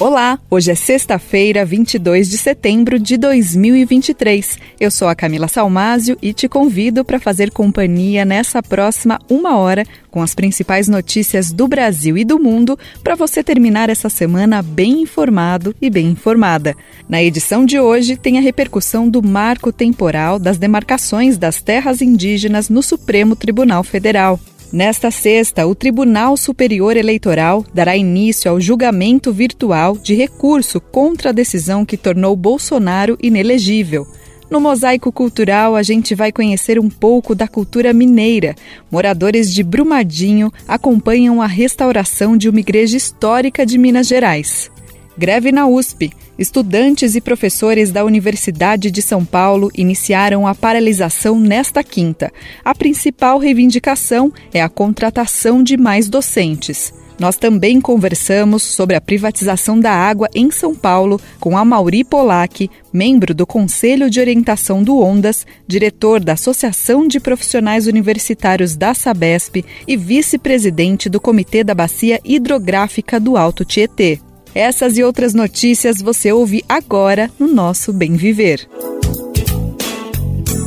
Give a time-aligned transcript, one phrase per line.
[0.00, 4.58] Olá, hoje é sexta-feira, 22 de setembro de 2023.
[4.80, 9.84] Eu sou a Camila Salmásio e te convido para fazer companhia nessa próxima uma hora
[10.10, 15.02] com as principais notícias do Brasil e do mundo para você terminar essa semana bem
[15.02, 16.74] informado e bem informada.
[17.06, 22.70] Na edição de hoje tem a repercussão do marco temporal das demarcações das terras indígenas
[22.70, 24.40] no Supremo Tribunal Federal.
[24.72, 31.32] Nesta sexta, o Tribunal Superior Eleitoral dará início ao julgamento virtual de recurso contra a
[31.32, 34.06] decisão que tornou Bolsonaro inelegível.
[34.48, 38.54] No Mosaico Cultural, a gente vai conhecer um pouco da cultura mineira.
[38.90, 44.70] Moradores de Brumadinho acompanham a restauração de uma igreja histórica de Minas Gerais.
[45.20, 46.10] Greve na USP.
[46.38, 52.32] Estudantes e professores da Universidade de São Paulo iniciaram a paralisação nesta quinta.
[52.64, 56.90] A principal reivindicação é a contratação de mais docentes.
[57.18, 62.70] Nós também conversamos sobre a privatização da água em São Paulo com a Mauri Polac,
[62.90, 69.66] membro do Conselho de Orientação do Ondas, diretor da Associação de Profissionais Universitários da Sabesp
[69.86, 74.18] e vice-presidente do Comitê da Bacia Hidrográfica do Alto Tietê.
[74.54, 78.68] Essas e outras notícias você ouve agora no nosso Bem Viver.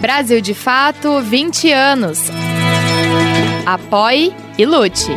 [0.00, 2.30] Brasil de Fato 20 anos.
[3.70, 5.12] Apoie e lute.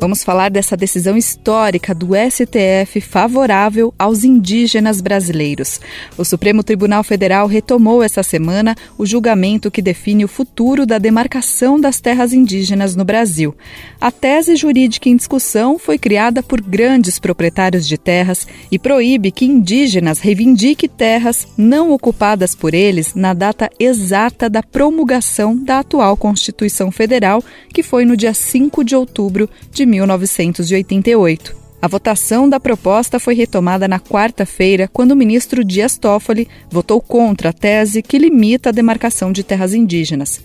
[0.00, 5.80] Vamos falar dessa decisão histórica do STF favorável aos indígenas brasileiros.
[6.16, 11.80] O Supremo Tribunal Federal retomou essa semana o julgamento que define o futuro da demarcação
[11.80, 13.56] das terras indígenas no Brasil.
[14.00, 19.46] A tese jurídica em discussão foi criada por grandes proprietários de terras e proíbe que
[19.46, 26.92] indígenas reivindiquem terras não ocupadas por eles na data exata da promulgação da atual Constituição
[26.92, 27.42] Federal,
[27.74, 31.68] que foi no dia 5 de outubro de 1988.
[31.80, 37.50] A votação da proposta foi retomada na quarta-feira, quando o ministro Dias Toffoli votou contra
[37.50, 40.40] a tese que limita a demarcação de terras indígenas.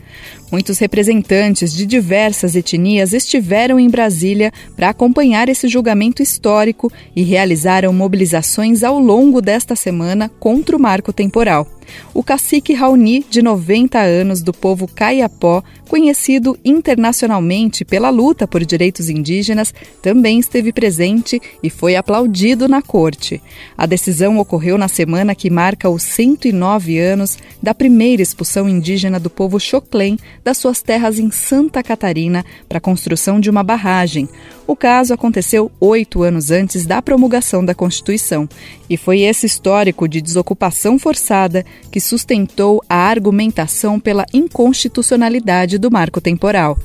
[0.52, 7.92] Muitos representantes de diversas etnias estiveram em Brasília para acompanhar esse julgamento histórico e realizaram
[7.92, 11.68] mobilizações ao longo desta semana contra o marco temporal.
[12.14, 19.10] O cacique Raoni, de 90 anos, do povo Caiapó, conhecido internacionalmente pela luta por direitos
[19.10, 19.72] indígenas,
[20.02, 23.40] também esteve presente e foi aplaudido na corte.
[23.78, 29.30] A decisão ocorreu na semana que marca os 109 anos da primeira expulsão indígena do
[29.30, 34.28] povo Choclen das suas terras em Santa Catarina para a construção de uma barragem.
[34.66, 38.50] O caso aconteceu oito anos antes da promulgação da Constituição
[38.90, 46.22] e foi esse histórico de desocupação forçada que sustentou a argumentação pela inconstitucionalidade do marco
[46.22, 46.78] temporal.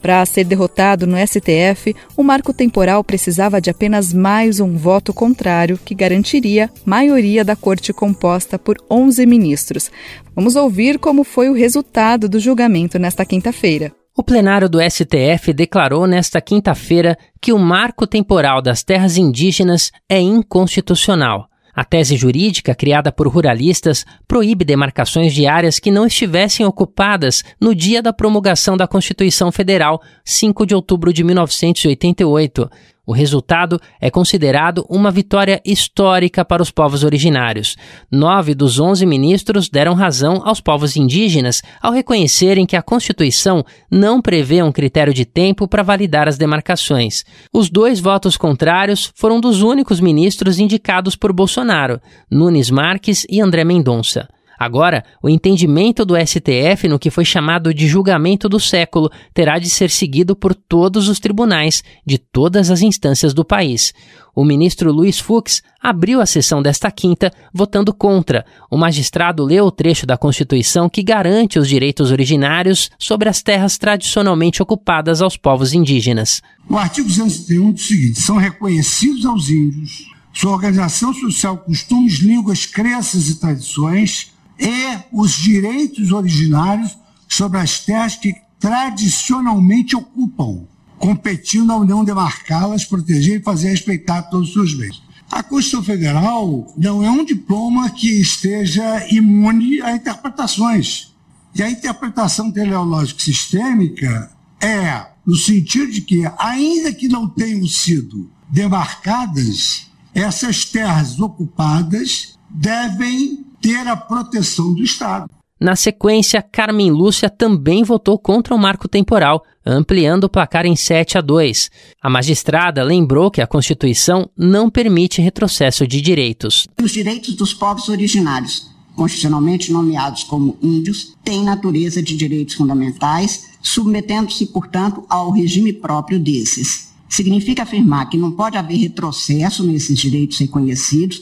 [0.00, 5.76] Para ser derrotado no STF, o marco temporal precisava de apenas mais um voto contrário
[5.84, 9.90] que garantiria maioria da corte composta por 11 ministros.
[10.32, 13.92] Vamos ouvir como foi o resultado do julgamento nesta quinta-feira.
[14.16, 20.20] O plenário do STF declarou nesta quinta-feira que o marco temporal das terras indígenas é
[20.20, 21.48] inconstitucional.
[21.76, 27.74] A tese jurídica, criada por ruralistas, proíbe demarcações de áreas que não estivessem ocupadas no
[27.74, 32.70] dia da promulgação da Constituição Federal, 5 de outubro de 1988.
[33.06, 37.76] O resultado é considerado uma vitória histórica para os povos originários.
[38.10, 44.20] Nove dos onze ministros deram razão aos povos indígenas ao reconhecerem que a Constituição não
[44.20, 47.24] prevê um critério de tempo para validar as demarcações.
[47.52, 53.62] Os dois votos contrários foram dos únicos ministros indicados por Bolsonaro, Nunes Marques e André
[53.62, 54.28] Mendonça.
[54.58, 59.68] Agora, o entendimento do STF no que foi chamado de julgamento do século terá de
[59.68, 63.92] ser seguido por todos os tribunais de todas as instâncias do país.
[64.34, 68.44] O ministro Luiz Fux abriu a sessão desta quinta votando contra.
[68.70, 73.78] O magistrado leu o trecho da Constituição que garante os direitos originários sobre as terras
[73.78, 76.42] tradicionalmente ocupadas aos povos indígenas.
[76.68, 82.66] O artigo 231 diz o seguinte: são reconhecidos aos índios sua organização social, costumes, línguas,
[82.66, 86.96] crenças e tradições e os direitos originários
[87.28, 90.66] sobre as terras que tradicionalmente ocupam,
[90.98, 95.02] competindo à União demarcá-las, proteger e fazer respeitar todos os seus bens.
[95.30, 101.14] A Constituição Federal não é um diploma que esteja imune a interpretações.
[101.54, 104.30] E a interpretação teleológica sistêmica
[104.60, 113.45] é no sentido de que, ainda que não tenham sido demarcadas, essas terras ocupadas devem
[113.66, 115.28] ter a proteção do Estado.
[115.58, 121.18] Na sequência, Carmen Lúcia também votou contra o marco temporal, ampliando o placar em 7
[121.18, 121.70] a 2.
[122.00, 126.68] A magistrada lembrou que a Constituição não permite retrocesso de direitos.
[126.80, 134.46] Os direitos dos povos originários, constitucionalmente nomeados como índios, têm natureza de direitos fundamentais, submetendo-se,
[134.46, 136.92] portanto, ao regime próprio desses.
[137.08, 141.20] Significa afirmar que não pode haver retrocesso nesses direitos reconhecidos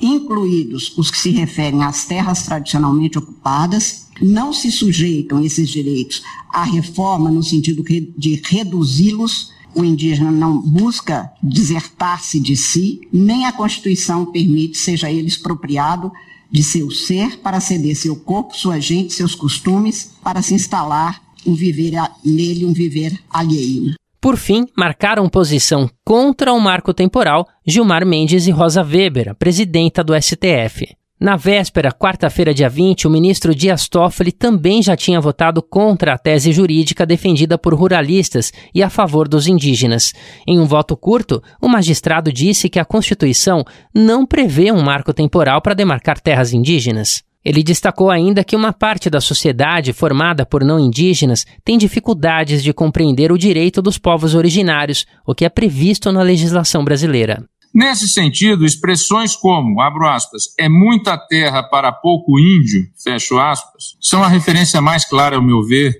[0.00, 6.22] incluídos os que se referem às terras tradicionalmente ocupadas, não se sujeitam esses direitos
[6.52, 7.84] à reforma no sentido
[8.16, 9.52] de reduzi-los.
[9.74, 16.10] O indígena não busca desertar-se de si, nem a Constituição permite seja ele expropriado
[16.50, 21.54] de seu ser para ceder seu corpo, sua gente, seus costumes, para se instalar um
[21.54, 21.92] viver
[22.24, 23.94] nele, um viver alheio.
[24.20, 30.02] Por fim, marcaram posição contra o marco temporal Gilmar Mendes e Rosa Weber, a presidenta
[30.02, 30.98] do STF.
[31.20, 36.18] Na véspera, quarta-feira, dia 20, o ministro Dias Toffoli também já tinha votado contra a
[36.18, 40.12] tese jurídica defendida por ruralistas e a favor dos indígenas.
[40.46, 45.60] Em um voto curto, o magistrado disse que a Constituição não prevê um marco temporal
[45.60, 47.24] para demarcar terras indígenas.
[47.44, 52.72] Ele destacou ainda que uma parte da sociedade formada por não indígenas tem dificuldades de
[52.72, 57.44] compreender o direito dos povos originários, o que é previsto na legislação brasileira.
[57.72, 64.22] Nesse sentido, expressões como, abro aspas, é muita terra para pouco índio, fecho aspas, são
[64.22, 65.94] a referência mais clara, ao meu ver,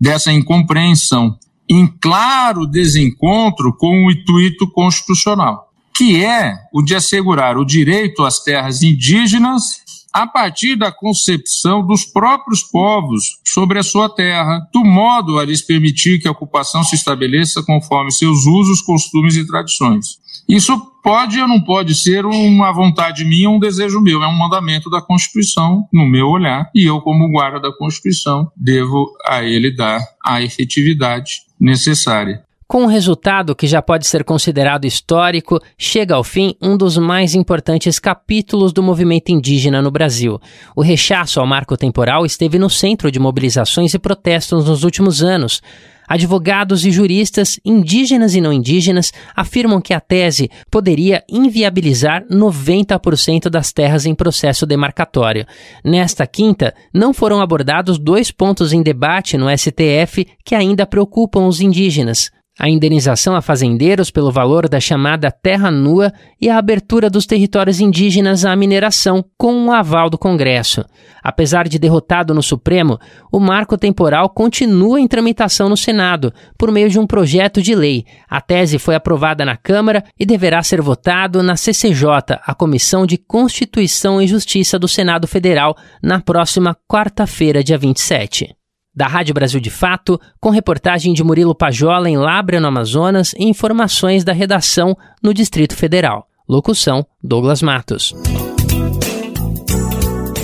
[0.00, 1.38] dessa incompreensão,
[1.68, 8.42] em claro desencontro com o intuito constitucional, que é o de assegurar o direito às
[8.42, 9.82] terras indígenas
[10.12, 15.62] a partir da concepção dos próprios povos sobre a sua terra, do modo a lhes
[15.62, 20.20] permitir que a ocupação se estabeleça conforme seus usos, costumes e tradições.
[20.48, 24.90] Isso pode ou não pode ser uma vontade minha, um desejo meu, é um mandamento
[24.90, 30.00] da Constituição, no meu olhar, e eu, como guarda da Constituição, devo a ele dar
[30.24, 32.42] a efetividade necessária.
[32.70, 37.34] Com um resultado que já pode ser considerado histórico, chega ao fim um dos mais
[37.34, 40.38] importantes capítulos do movimento indígena no Brasil.
[40.76, 45.60] O rechaço ao marco temporal esteve no centro de mobilizações e protestos nos últimos anos.
[46.08, 53.72] Advogados e juristas, indígenas e não indígenas, afirmam que a tese poderia inviabilizar 90% das
[53.72, 55.44] terras em processo demarcatório.
[55.84, 61.60] Nesta quinta, não foram abordados dois pontos em debate no STF que ainda preocupam os
[61.60, 62.30] indígenas
[62.60, 67.80] a indenização a fazendeiros pelo valor da chamada terra nua e a abertura dos territórios
[67.80, 70.84] indígenas à mineração, com o aval do Congresso.
[71.24, 72.98] Apesar de derrotado no Supremo,
[73.32, 78.04] o marco temporal continua em tramitação no Senado, por meio de um projeto de lei.
[78.28, 83.16] A tese foi aprovada na Câmara e deverá ser votado na CCJ, a Comissão de
[83.16, 88.59] Constituição e Justiça do Senado Federal, na próxima quarta-feira, dia 27
[88.94, 93.44] da Rádio Brasil de Fato, com reportagem de Murilo Pajola em Lábrea, no Amazonas, e
[93.44, 96.26] informações da redação no Distrito Federal.
[96.48, 98.14] Locução: Douglas Matos.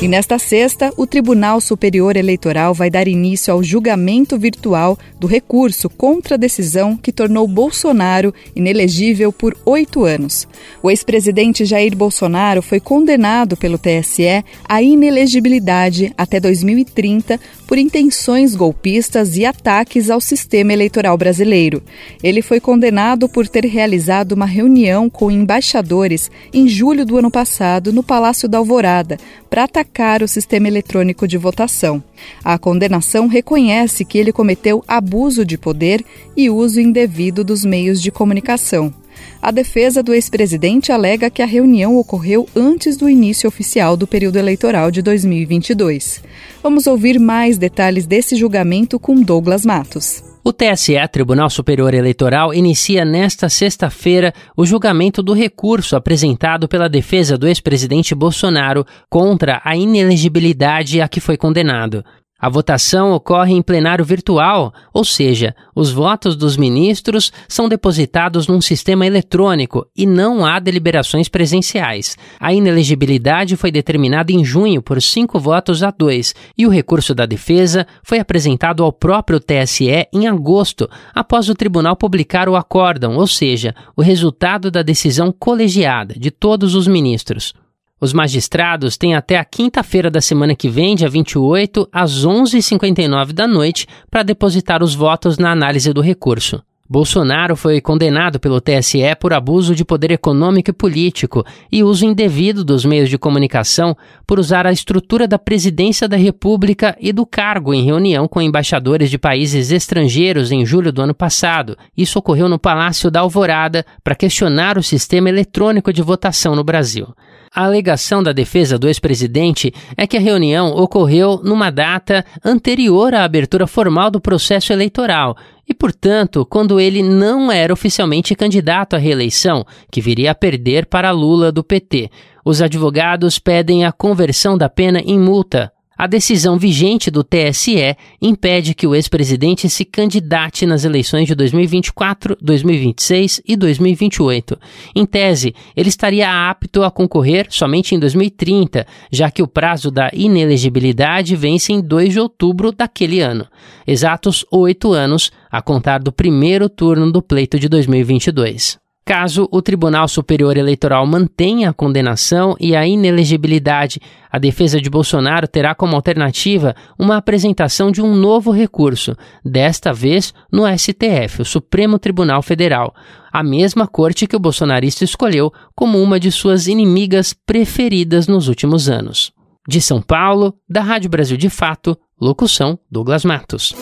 [0.00, 5.88] E nesta sexta, o Tribunal Superior Eleitoral vai dar início ao julgamento virtual do recurso
[5.88, 10.46] contra a decisão que tornou Bolsonaro inelegível por oito anos.
[10.82, 19.37] O ex-presidente Jair Bolsonaro foi condenado pelo TSE à inelegibilidade até 2030 por intenções golpistas
[19.37, 21.82] e ataques ao sistema eleitoral brasileiro.
[22.23, 27.92] Ele foi condenado por ter realizado uma reunião com embaixadores em julho do ano passado
[27.92, 29.18] no Palácio da Alvorada
[29.50, 32.02] para atacar o sistema eletrônico de votação.
[32.44, 36.04] A condenação reconhece que ele cometeu abuso de poder
[36.37, 38.92] e uso indevido dos meios de comunicação.
[39.40, 44.37] A defesa do ex-presidente alega que a reunião ocorreu antes do início oficial do período
[44.37, 46.23] eleitoral de 2022.
[46.62, 50.25] Vamos ouvir mais detalhes desse julgamento com Douglas Matos.
[50.47, 57.37] O TSE, Tribunal Superior Eleitoral, inicia nesta sexta-feira o julgamento do recurso apresentado pela defesa
[57.37, 62.04] do ex-presidente Bolsonaro contra a inelegibilidade a que foi condenado.
[62.38, 68.60] A votação ocorre em plenário virtual, ou seja, os votos dos ministros são depositados num
[68.60, 72.14] sistema eletrônico e não há deliberações presenciais.
[72.38, 77.24] A inelegibilidade foi determinada em junho por cinco votos a dois e o recurso da
[77.24, 83.26] defesa foi apresentado ao próprio TSE em agosto, após o tribunal publicar o acórdão, ou
[83.26, 87.54] seja, o resultado da decisão colegiada de todos os ministros.
[87.98, 93.46] Os magistrados têm até a quinta-feira da semana que vem, dia 28, às 11h59 da
[93.46, 96.62] noite, para depositar os votos na análise do recurso.
[96.88, 102.62] Bolsonaro foi condenado pelo TSE por abuso de poder econômico e político e uso indevido
[102.62, 107.74] dos meios de comunicação por usar a estrutura da presidência da República e do cargo
[107.74, 111.76] em reunião com embaixadores de países estrangeiros em julho do ano passado.
[111.96, 117.08] Isso ocorreu no Palácio da Alvorada para questionar o sistema eletrônico de votação no Brasil.
[117.56, 123.25] A alegação da defesa do ex-presidente é que a reunião ocorreu numa data anterior à
[123.25, 125.34] abertura formal do processo eleitoral
[125.66, 131.10] e, portanto, quando ele não era oficialmente candidato à reeleição, que viria a perder para
[131.10, 132.10] Lula do PT.
[132.44, 138.74] Os advogados pedem a conversão da pena em multa a decisão vigente do TSE impede
[138.74, 144.58] que o ex-presidente se candidate nas eleições de 2024, 2026 e 2028.
[144.94, 150.10] Em tese, ele estaria apto a concorrer somente em 2030, já que o prazo da
[150.12, 153.46] inelegibilidade vence em 2 de outubro daquele ano.
[153.86, 158.85] Exatos oito anos a contar do primeiro turno do pleito de 2022.
[159.06, 165.46] Caso o Tribunal Superior Eleitoral mantenha a condenação e a inelegibilidade, a defesa de Bolsonaro
[165.46, 172.00] terá como alternativa uma apresentação de um novo recurso, desta vez no STF, o Supremo
[172.00, 172.92] Tribunal Federal,
[173.32, 178.88] a mesma corte que o bolsonarista escolheu como uma de suas inimigas preferidas nos últimos
[178.88, 179.30] anos.
[179.68, 183.72] De São Paulo, da Rádio Brasil de Fato, locução Douglas Matos.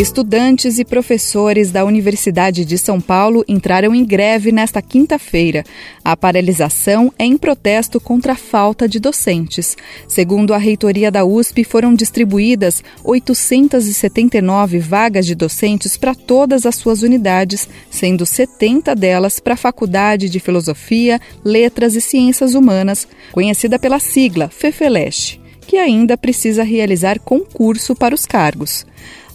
[0.00, 5.62] Estudantes e professores da Universidade de São Paulo entraram em greve nesta quinta-feira.
[6.02, 9.76] A paralisação é em protesto contra a falta de docentes.
[10.08, 17.02] Segundo a reitoria da USP, foram distribuídas 879 vagas de docentes para todas as suas
[17.02, 23.98] unidades, sendo 70 delas para a Faculdade de Filosofia, Letras e Ciências Humanas, conhecida pela
[23.98, 28.86] sigla FEFELESH, que ainda precisa realizar concurso para os cargos.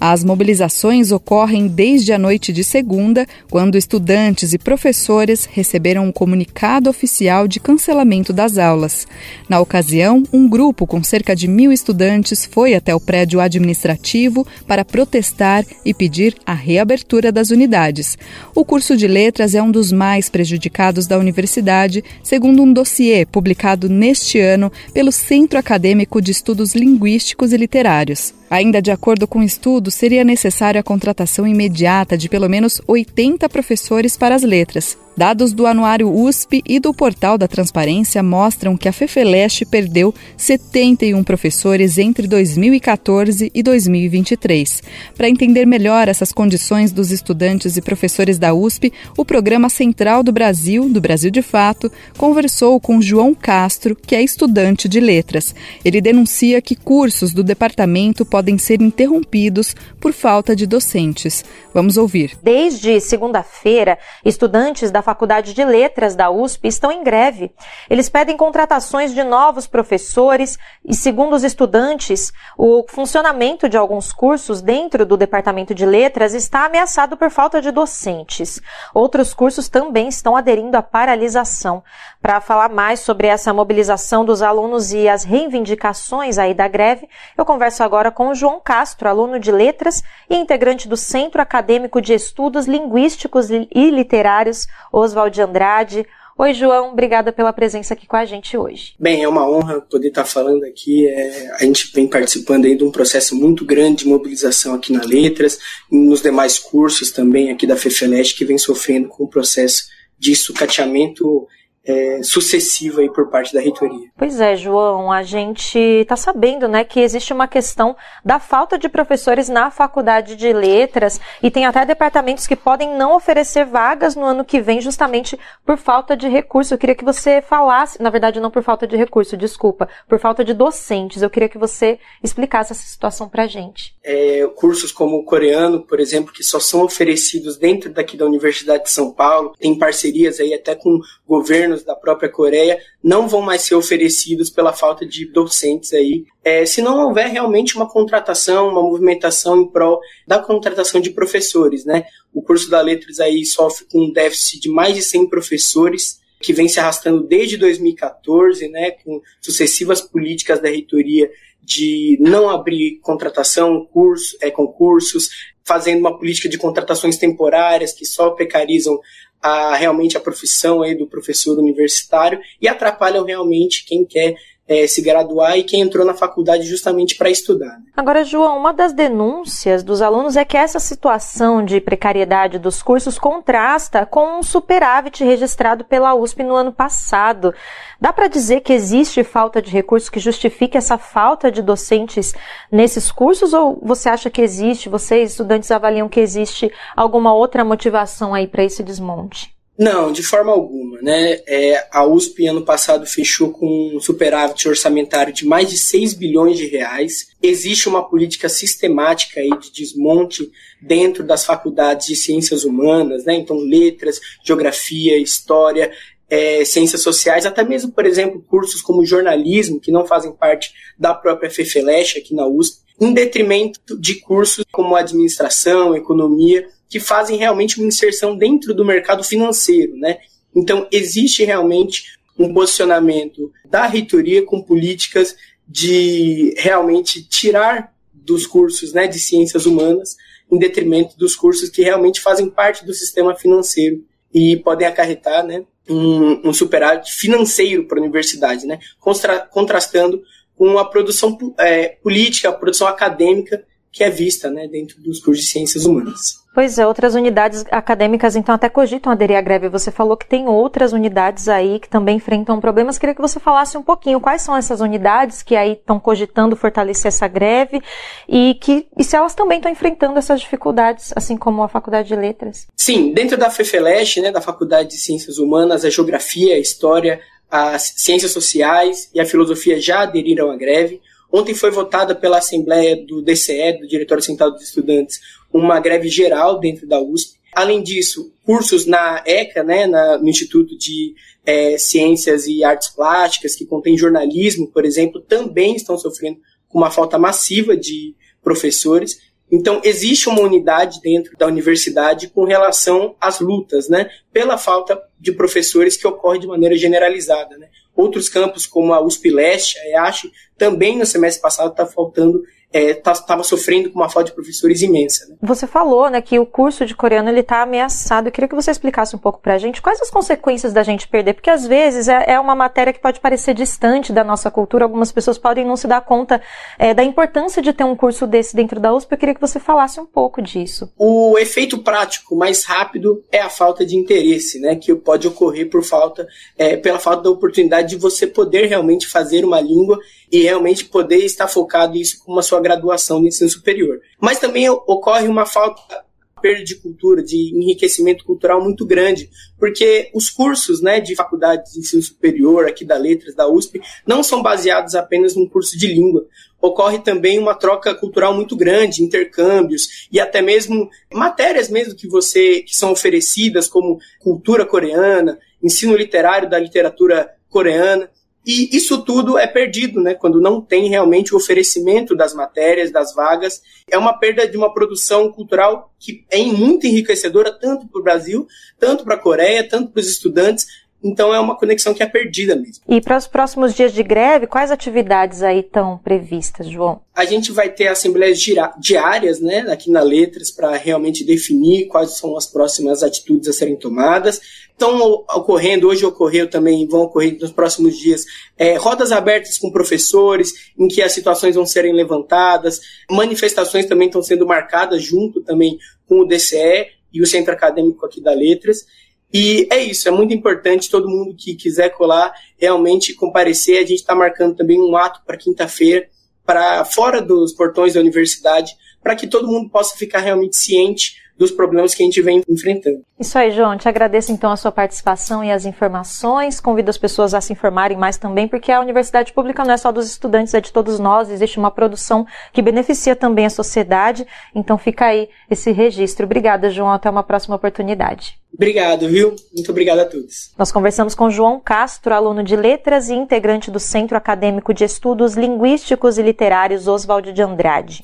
[0.08, 6.92] As mobilizações ocorrem desde a noite de segunda, quando estudantes e professores receberam um comunicado
[6.92, 9.08] oficial de cancelamento das aulas.
[9.50, 14.86] Na ocasião, um grupo com cerca de mil estudantes foi até o prédio administrativo para
[14.86, 18.16] protestar e pedir a reabertura das unidades.
[18.54, 23.90] O curso de letras é um dos mais prejudicados da universidade, segundo um dossiê publicado
[23.90, 28.36] neste ano pelo Centro Acadêmico de Estudos Linguísticos e Literários.
[28.50, 33.50] Ainda de acordo com o estudo, seria necessária a contratação imediata de pelo menos 80
[33.50, 38.90] professores para as letras, Dados do Anuário USP e do Portal da Transparência mostram que
[38.90, 44.84] a FEFELESH perdeu 71 professores entre 2014 e 2023.
[45.16, 50.34] Para entender melhor essas condições dos estudantes e professores da USP, o Programa Central do
[50.34, 55.56] Brasil, do Brasil de Fato, conversou com João Castro, que é estudante de letras.
[55.86, 61.46] Ele denuncia que cursos do departamento podem ser interrompidos por falta de docentes.
[61.74, 62.38] Vamos ouvir.
[62.44, 67.54] Desde segunda-feira, estudantes da Faculdade de Letras da USP estão em greve.
[67.88, 74.64] Eles pedem contratações de novos professores e, segundo os estudantes, o funcionamento de alguns cursos
[74.64, 78.60] dentro do Departamento de Letras está ameaçado por falta de docentes.
[78.96, 81.84] Outros cursos também estão aderindo à paralisação.
[82.20, 87.08] Para falar mais sobre essa mobilização dos alunos e as reivindicações aí da greve,
[87.38, 92.02] eu converso agora com o João Castro, aluno de Letras e integrante do Centro Acadêmico
[92.02, 96.06] de Estudos Linguísticos e Literários, Oswald de Andrade.
[96.38, 98.94] Oi, João, obrigada pela presença aqui com a gente hoje.
[98.98, 101.08] Bem, é uma honra poder estar falando aqui.
[101.08, 105.04] É, a gente vem participando aí de um processo muito grande de mobilização aqui na
[105.04, 105.60] Letras,
[105.92, 109.86] nos demais cursos também aqui da FEFELEST, que vem sofrendo com o processo
[110.18, 111.48] de sucateamento
[111.86, 114.10] é, sucessiva aí por parte da reitoria.
[114.18, 118.90] Pois é, João, a gente está sabendo, né, que existe uma questão da falta de
[118.90, 124.26] professores na faculdade de letras e tem até departamentos que podem não oferecer vagas no
[124.26, 126.74] ano que vem justamente por falta de recurso.
[126.74, 130.44] Eu queria que você falasse, na verdade não por falta de recurso, desculpa, por falta
[130.44, 131.22] de docentes.
[131.22, 133.96] Eu queria que você explicasse essa situação para a gente.
[134.04, 138.84] É, cursos como o coreano, por exemplo, que só são oferecidos dentro daqui da Universidade
[138.84, 143.62] de São Paulo, tem parcerias aí até com governos da própria Coreia não vão mais
[143.62, 148.82] ser oferecidos pela falta de docentes aí, é, se não houver realmente uma contratação, uma
[148.82, 152.06] movimentação em prol da contratação de professores, né?
[152.34, 156.54] O curso da Letras aí sofre com um déficit de mais de 100 professores, que
[156.54, 161.30] vem se arrastando desde 2014, né, com sucessivas políticas da reitoria
[161.66, 165.30] de não abrir contratação, curso, é, concursos,
[165.64, 169.00] fazendo uma política de contratações temporárias que só precarizam
[169.42, 174.36] a, realmente a profissão aí do professor universitário e atrapalham realmente quem quer
[174.68, 177.78] é, se graduar e quem entrou na faculdade justamente para estudar.
[177.80, 177.86] Né?
[177.96, 183.20] Agora, João, uma das denúncias dos alunos é que essa situação de precariedade dos cursos
[183.20, 187.54] contrasta com um superávit registrado pela USP no ano passado.
[188.02, 192.34] Dá para dizer que existe falta de recursos que justifique essa falta de docentes
[192.72, 198.34] nesses cursos ou você acha que existe, vocês estudantes avaliam que existe alguma outra motivação
[198.34, 199.55] aí para esse desmonte?
[199.78, 201.02] Não, de forma alguma.
[201.02, 201.42] Né?
[201.46, 206.58] É, a USP ano passado fechou com um superávit orçamentário de mais de 6 bilhões
[206.58, 207.28] de reais.
[207.42, 210.50] Existe uma política sistemática aí de desmonte
[210.82, 213.36] dentro das faculdades de ciências humanas, né?
[213.36, 215.92] então letras, geografia, história,
[216.30, 221.14] é, ciências sociais, até mesmo, por exemplo, cursos como jornalismo, que não fazem parte da
[221.14, 227.80] própria FEFELESH aqui na USP, em detrimento de cursos como administração, economia, que fazem realmente
[227.80, 230.18] uma inserção dentro do mercado financeiro, né?
[230.56, 235.36] Então, existe realmente um posicionamento da reitoria com políticas
[235.68, 240.16] de realmente tirar dos cursos né, de ciências humanas
[240.52, 245.64] em detrimento dos cursos que realmente fazem parte do sistema financeiro e podem acarretar né,
[245.90, 250.22] um, um superávit financeiro para a universidade, né, contra, contrastando
[250.56, 253.64] com a produção é, política, a produção acadêmica
[253.96, 256.44] que é vista né, dentro dos cursos de ciências humanas.
[256.54, 259.70] Pois é, outras unidades acadêmicas então até cogitam aderir à greve.
[259.70, 262.98] Você falou que tem outras unidades aí que também enfrentam problemas.
[262.98, 267.08] Queria que você falasse um pouquinho quais são essas unidades que aí estão cogitando fortalecer
[267.08, 267.82] essa greve
[268.28, 272.18] e que e se elas também estão enfrentando essas dificuldades, assim como a Faculdade de
[272.18, 272.68] Letras.
[272.76, 277.94] Sim, dentro da FEFELESH, né, da Faculdade de Ciências Humanas, a Geografia, a História, as
[277.96, 281.02] Ciências Sociais e a Filosofia já aderiram à greve.
[281.36, 285.20] Ontem foi votada pela Assembleia do DCE, do Diretório Central dos Estudantes,
[285.52, 287.38] uma greve geral dentro da USP.
[287.52, 291.14] Além disso, cursos na ECA, né, na, no Instituto de
[291.46, 296.90] é, Ciências e Artes Plásticas, que contém jornalismo, por exemplo, também estão sofrendo com uma
[296.90, 299.20] falta massiva de professores.
[299.52, 305.34] Então, existe uma unidade dentro da universidade com relação às lutas, né, pela falta de
[305.34, 307.58] professores que ocorre de maneira generalizada.
[307.58, 307.68] Né.
[307.96, 312.44] Outros campos, como a USP Leste, a EASH, também no semestre passado está faltando
[312.76, 315.28] estava é, sofrendo com uma falta de professores imensa.
[315.28, 315.36] Né?
[315.42, 318.28] Você falou né, que o curso de coreano ele está ameaçado.
[318.28, 321.08] Eu queria que você explicasse um pouco para a gente quais as consequências da gente
[321.08, 324.84] perder, porque às vezes é, é, uma matéria que pode parecer distante da nossa cultura.
[324.84, 326.42] Algumas pessoas podem não se dar conta
[326.78, 329.12] é, da importância de ter um curso desse dentro da USP.
[329.12, 330.92] Eu queria que você falasse um pouco disso.
[330.98, 335.84] O efeito prático mais rápido é a falta de interesse, né, que pode ocorrer por
[335.84, 340.00] falta, é, pela falta da oportunidade de você poder realmente fazer uma língua
[340.32, 344.00] e realmente poder estar focado isso como a sua graduação no ensino superior.
[344.20, 346.06] Mas também ocorre uma falta
[346.46, 351.80] perda de cultura, de enriquecimento cultural muito grande, porque os cursos né, de faculdade de
[351.80, 356.28] ensino superior, aqui da Letras, da USP, não são baseados apenas num curso de língua.
[356.62, 362.62] Ocorre também uma troca cultural muito grande, intercâmbios e até mesmo matérias mesmo que você
[362.62, 368.10] que são oferecidas como cultura coreana, ensino literário da literatura coreana.
[368.46, 370.14] E isso tudo é perdido, né?
[370.14, 373.62] Quando não tem realmente o oferecimento das matérias, das vagas.
[373.90, 378.48] É uma perda de uma produção cultural que é muito enriquecedora, tanto para o Brasil,
[378.80, 380.68] tanto para a Coreia, tanto para os estudantes,
[381.04, 382.84] Então é uma conexão que é perdida mesmo.
[382.88, 387.02] E para os próximos dias de greve, quais atividades aí estão previstas, João?
[387.14, 388.40] A gente vai ter assembleias
[388.80, 393.76] diárias, né, aqui na Letras, para realmente definir quais são as próximas atitudes a serem
[393.76, 394.42] tomadas.
[394.72, 395.00] Estão
[395.34, 398.26] ocorrendo, hoje ocorreu também, vão ocorrer nos próximos dias,
[398.58, 404.22] é, rodas abertas com professores, em que as situações vão serem levantadas, manifestações também estão
[404.22, 405.78] sendo marcadas junto também
[406.08, 408.86] com o DCE e o Centro Acadêmico aqui da Letras.
[409.34, 413.78] E é isso, é muito importante todo mundo que quiser colar realmente comparecer.
[413.78, 416.08] A gente está marcando também um ato para quinta-feira,
[416.46, 421.52] para fora dos portões da universidade, para que todo mundo possa ficar realmente ciente dos
[421.52, 423.02] problemas que a gente vem enfrentando.
[423.20, 423.78] Isso aí, João.
[423.78, 426.60] Te agradeço então a sua participação e as informações.
[426.60, 429.92] Convido as pessoas a se informarem mais também, porque a universidade pública não é só
[429.92, 431.30] dos estudantes, é de todos nós.
[431.30, 434.26] Existe uma produção que beneficia também a sociedade.
[434.54, 436.26] Então fica aí esse registro.
[436.26, 436.92] Obrigada, João.
[436.92, 438.38] Até uma próxima oportunidade.
[438.54, 439.36] Obrigado, viu?
[439.54, 440.54] Muito obrigado a todos.
[440.58, 445.36] Nós conversamos com João Castro, aluno de Letras e integrante do Centro Acadêmico de Estudos
[445.36, 448.04] Linguísticos e Literários Oswald de Andrade.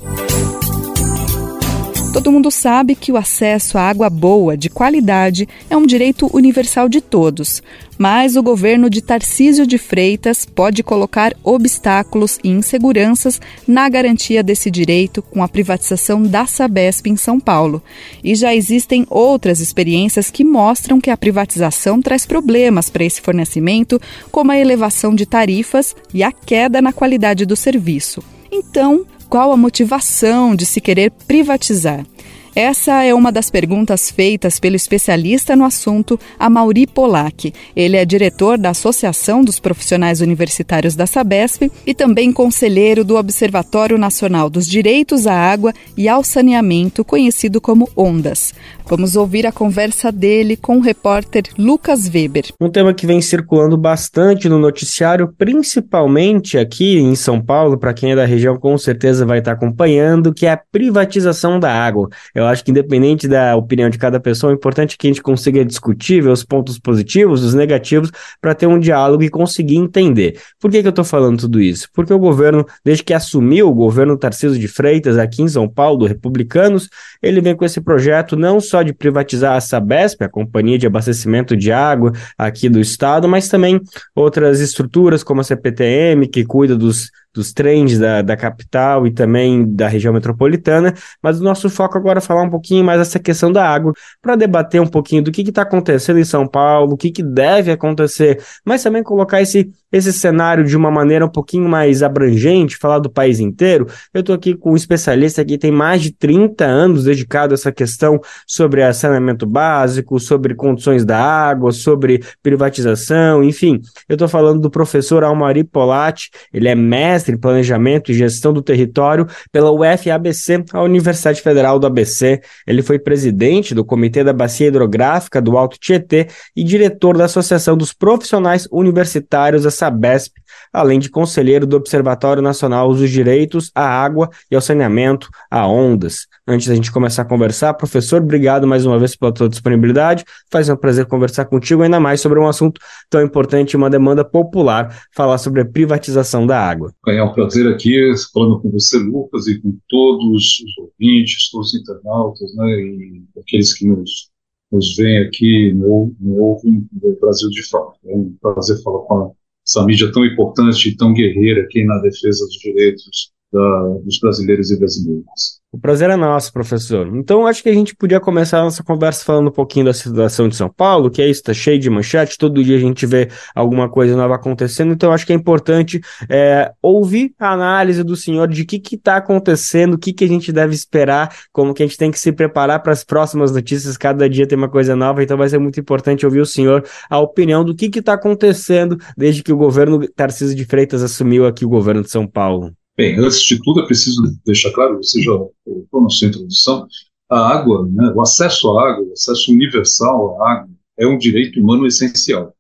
[2.13, 6.89] Todo mundo sabe que o acesso à água boa, de qualidade, é um direito universal
[6.89, 7.63] de todos.
[7.97, 14.69] Mas o governo de Tarcísio de Freitas pode colocar obstáculos e inseguranças na garantia desse
[14.69, 17.81] direito com a privatização da Sabesp em São Paulo.
[18.21, 24.01] E já existem outras experiências que mostram que a privatização traz problemas para esse fornecimento,
[24.29, 28.21] como a elevação de tarifas e a queda na qualidade do serviço.
[28.51, 32.05] Então, qual a motivação de se querer privatizar?
[32.53, 37.53] Essa é uma das perguntas feitas pelo especialista no assunto, Amauri Polak.
[37.73, 43.97] Ele é diretor da Associação dos Profissionais Universitários da Sabesp e também conselheiro do Observatório
[43.97, 48.53] Nacional dos Direitos à Água e ao Saneamento, conhecido como ONDAS.
[48.91, 52.47] Vamos ouvir a conversa dele com o repórter Lucas Weber.
[52.59, 58.11] Um tema que vem circulando bastante no noticiário, principalmente aqui em São Paulo, para quem
[58.11, 62.09] é da região com certeza vai estar acompanhando, que é a privatização da água.
[62.35, 65.63] Eu acho que independente da opinião de cada pessoa, é importante que a gente consiga
[65.63, 70.37] discutir, os pontos positivos, os negativos, para ter um diálogo e conseguir entender.
[70.59, 71.87] Por que, que eu estou falando tudo isso?
[71.93, 76.05] Porque o governo, desde que assumiu o governo Tarcísio de Freitas aqui em São Paulo,
[76.05, 76.89] republicanos,
[77.23, 81.55] ele vem com esse projeto não só de privatizar a Sabesp, a companhia de abastecimento
[81.55, 83.79] de água aqui do estado, mas também
[84.15, 89.65] outras estruturas como a CPTM, que cuida dos dos trens da, da capital e também
[89.73, 93.51] da região metropolitana, mas o nosso foco agora é falar um pouquinho mais dessa questão
[93.51, 97.11] da água, para debater um pouquinho do que está acontecendo em São Paulo, o que,
[97.11, 102.03] que deve acontecer, mas também colocar esse, esse cenário de uma maneira um pouquinho mais
[102.03, 103.87] abrangente, falar do país inteiro.
[104.13, 107.71] Eu estou aqui com um especialista que tem mais de 30 anos dedicado a essa
[107.71, 113.79] questão sobre saneamento básico, sobre condições da água, sobre privatização, enfim.
[114.09, 118.51] Eu estou falando do professor Almari Polatti, ele é mestre mestre em Planejamento e Gestão
[118.51, 122.41] do Território pela UFABC, a Universidade Federal do ABC.
[122.65, 127.77] Ele foi presidente do Comitê da Bacia Hidrográfica do Alto Tietê e diretor da Associação
[127.77, 130.40] dos Profissionais Universitários, a SABESP,
[130.71, 136.27] além de conselheiro do Observatório Nacional dos Direitos à Água e ao Saneamento, a ONDAS.
[136.47, 140.25] Antes da gente começar a conversar, professor, obrigado mais uma vez pela sua disponibilidade.
[140.51, 145.05] Faz um prazer conversar contigo ainda mais sobre um assunto tão importante, uma demanda popular,
[145.15, 146.93] falar sobre a privatização da água.
[147.07, 151.79] É um prazer aqui falando com você, Lucas, e com todos os ouvintes, todos os
[151.79, 154.29] internautas, né, e aqueles que nos,
[154.71, 157.93] nos veem aqui, no, no no Brasil de fato.
[158.05, 162.45] É um prazer falar com essa mídia tão importante e tão guerreira aqui na defesa
[162.45, 165.61] dos direitos da, dos brasileiros e brasileiras.
[165.73, 167.07] O prazer é nosso, professor.
[167.15, 170.49] Então, acho que a gente podia começar a nossa conversa falando um pouquinho da situação
[170.49, 173.29] de São Paulo, que é isso, está cheio de manchete, todo dia a gente vê
[173.55, 178.49] alguma coisa nova acontecendo, então acho que é importante é, ouvir a análise do senhor
[178.49, 181.85] de o que está acontecendo, o que, que a gente deve esperar, como que a
[181.87, 185.23] gente tem que se preparar para as próximas notícias, cada dia tem uma coisa nova,
[185.23, 189.41] então vai ser muito importante ouvir o senhor a opinião do que está acontecendo desde
[189.41, 192.73] que o governo Tarcísio de Freitas assumiu aqui o governo de São Paulo.
[192.97, 195.31] Bem, antes de tudo, é preciso deixar claro, você já
[195.63, 196.87] colocou na sua introdução,
[197.29, 201.59] a água, né, o acesso à água, o acesso universal à água, é um direito
[201.59, 202.53] humano essencial.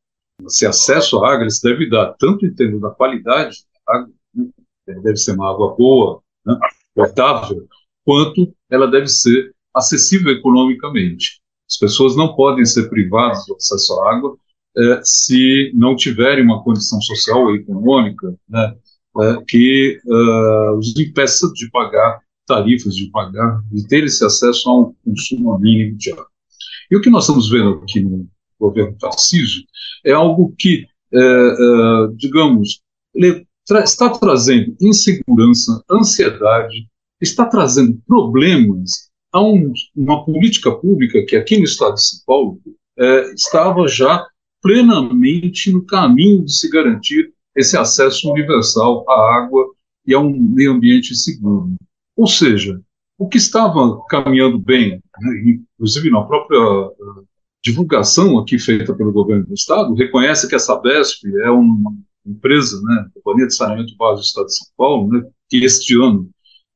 [0.45, 4.49] Esse acesso à água se deve dar tanto em termos da qualidade da água, né,
[5.03, 6.57] deve ser uma água boa, né,
[6.95, 7.67] potável,
[8.05, 11.41] quanto ela deve ser acessível economicamente.
[11.69, 14.37] As pessoas não podem ser privadas do acesso à água
[14.77, 18.73] é, se não tiverem uma condição social ou econômica né,
[19.19, 24.79] é, que uh, os impeça de pagar tarifas, de pagar, de ter esse acesso a
[24.79, 26.27] um consumo mínimo de água.
[26.89, 28.27] E o que nós estamos vendo aqui no,
[28.61, 29.63] governo Tarcísio,
[30.05, 32.81] é algo que, é, é, digamos,
[33.65, 36.87] tra está trazendo insegurança, ansiedade,
[37.19, 42.61] está trazendo problemas a um, uma política pública que aqui no estado de São Paulo
[42.97, 44.25] é, estava já
[44.61, 49.65] plenamente no caminho de se garantir esse acesso universal à água
[50.05, 51.75] e a um meio ambiente seguro.
[52.15, 52.81] Ou seja,
[53.17, 57.27] o que estava caminhando bem, né, inclusive na própria uh,
[57.63, 61.93] divulgação aqui feita pelo governo do estado, reconhece que essa BESP é uma
[62.25, 66.29] empresa, né, Companhia de Saneamento Básico do Estado de São Paulo, né, que este ano,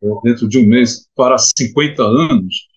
[0.04, 2.68] é, dentro de um mês, para 50 anos,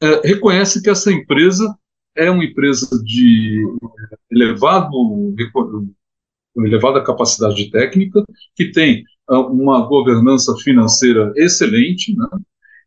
[0.00, 1.76] é, reconhece que essa empresa
[2.16, 3.64] é uma empresa de
[4.30, 5.34] elevado,
[6.56, 12.26] elevada capacidade técnica, que tem ah, uma governança financeira excelente, né,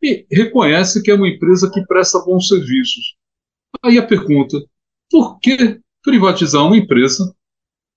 [0.01, 3.15] e reconhece que é uma empresa que presta bons serviços.
[3.81, 4.63] Aí a pergunta:
[5.09, 7.33] por que privatizar uma empresa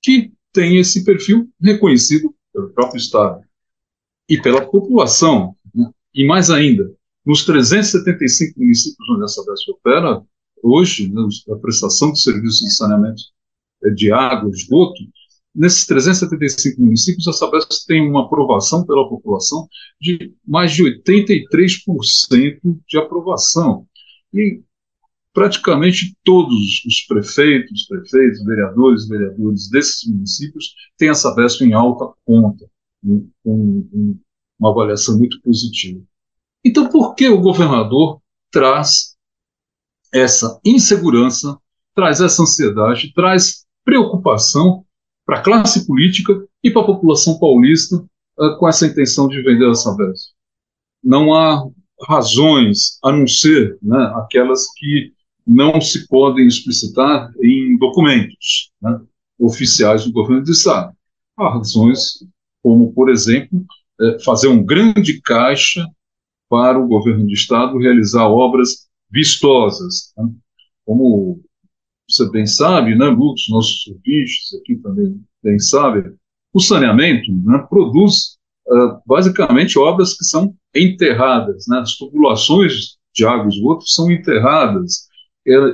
[0.02, 3.42] que tem esse perfil reconhecido pelo próprio Estado
[4.28, 5.54] e pela população?
[5.74, 5.90] Né?
[6.14, 6.90] E mais ainda,
[7.24, 10.22] nos 375 municípios onde essa Sabesp opera,
[10.62, 13.22] hoje, né, a prestação de serviços de saneamento
[13.85, 15.02] eh, de água, esgoto,
[15.54, 19.68] nesses 375 municípios, a Sabesp tem uma aprovação pela população
[20.00, 23.87] de mais de 83% de aprovação.
[24.32, 24.61] E
[25.32, 32.68] praticamente todos os prefeitos, prefeitos, vereadores, vereadores desses municípios têm a Sabesp em alta conta,
[33.44, 34.18] com
[34.58, 36.00] uma avaliação muito positiva.
[36.64, 39.16] Então, por que o governador traz
[40.12, 41.56] essa insegurança,
[41.94, 44.84] traz essa ansiedade, traz preocupação
[45.28, 49.68] para a classe política e para a população paulista uh, com essa intenção de vender
[49.68, 50.32] a Sabesp?
[51.04, 51.68] Não há
[52.08, 55.12] razões a não ser né, aquelas que
[55.46, 58.98] não se podem explicitar em documentos né,
[59.38, 60.96] oficiais do governo do Estado.
[61.36, 62.24] Há razões
[62.62, 63.62] como, por exemplo,
[64.00, 65.86] é, fazer um grande caixa
[66.48, 70.10] para o governo do Estado realizar obras vistosas.
[70.16, 70.30] Né?
[70.86, 71.42] Como
[72.08, 76.04] você bem sabe, né, Lux, nossos ouvintes aqui também bem sabem,
[76.52, 81.78] o saneamento né, produz uh, basicamente obras que são enterradas, né?
[81.78, 85.08] as tubulações de água e esgoto são enterradas,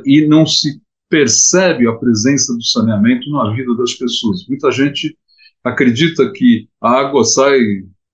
[0.05, 4.47] e não se percebe a presença do saneamento na vida das pessoas.
[4.49, 5.17] Muita gente
[5.63, 7.59] acredita que a água sai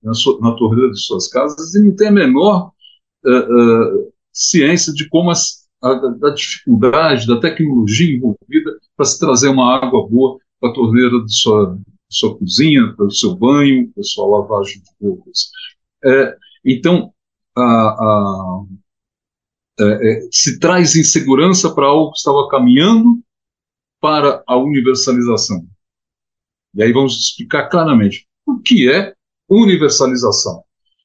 [0.03, 2.73] na, sua, na torneira de suas casas e não tem a menor
[3.25, 9.49] uh, uh, ciência de como as, a, da dificuldade, da tecnologia envolvida para se trazer
[9.49, 14.01] uma água boa para a torneira de sua, sua cozinha, para o seu banho, para
[14.01, 15.51] a sua lavagem de roupas.
[16.05, 17.13] É, então,
[17.57, 18.65] a, a,
[19.81, 23.21] é, é, se traz insegurança para algo que estava caminhando
[24.01, 25.67] para a universalização.
[26.75, 29.15] E aí vamos explicar claramente o que é
[29.49, 30.63] universalização.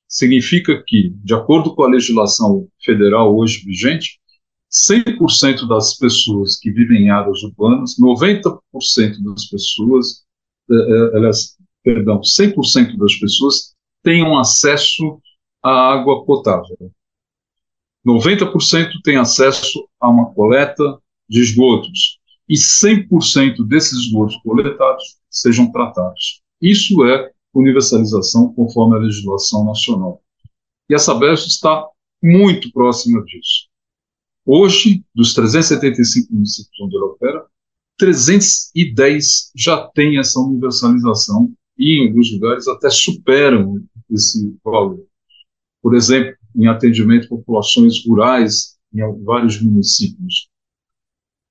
[0.07, 4.19] Significa que, de acordo com a legislação federal hoje vigente,
[4.75, 8.59] 100% das pessoas que vivem em áreas urbanas, 90%
[9.23, 10.25] das pessoas,
[11.13, 15.21] elas, perdão, 100% das pessoas tenham acesso
[15.63, 16.77] à água potável.
[18.05, 26.41] 90% tem acesso a uma coleta de esgotos e 100% desses esgotos coletados sejam tratados.
[26.61, 30.21] Isso é universalização conforme a legislação nacional.
[30.89, 31.87] E a Sabesp está
[32.21, 33.64] muito próxima disso.
[34.45, 37.45] Hoje, dos 375 municípios onde ela opera,
[37.97, 45.03] 310 já têm essa universalização e, em alguns lugares, até superam esse valor.
[45.81, 50.47] Por exemplo, em atendimento a populações rurais em vários municípios.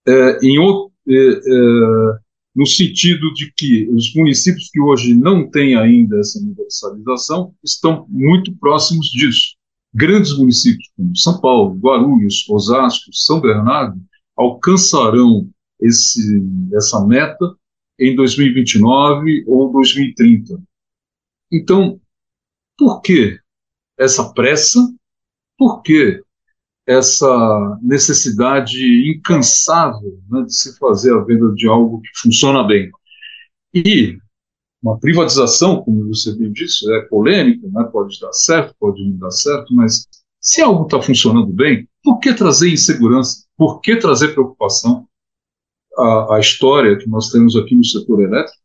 [0.07, 2.19] É, em, é, é,
[2.55, 8.55] no sentido de que os municípios que hoje não têm ainda essa universalização estão muito
[8.57, 9.57] próximos disso.
[9.95, 14.01] Grandes municípios como São Paulo, Guarulhos, Osasco, São Bernardo
[14.37, 15.49] alcançarão
[15.81, 16.43] esse,
[16.75, 17.55] essa meta
[17.99, 20.61] em 2029 ou 2030.
[21.53, 22.01] Então,
[22.77, 23.39] por que
[23.97, 24.81] essa pressa,
[25.57, 26.21] por que
[26.87, 28.79] essa necessidade
[29.11, 32.91] incansável né, de se fazer a venda de algo que funciona bem.
[33.73, 34.19] E
[34.85, 39.31] uma privatização, como você bem disse, é polêmica, né, pode dar certo, pode não dar
[39.31, 40.07] certo, mas
[40.38, 43.47] se algo está funcionando bem, por que trazer insegurança?
[43.57, 45.09] Por que trazer preocupação?
[45.97, 48.61] A, a história que nós temos aqui no setor elétrico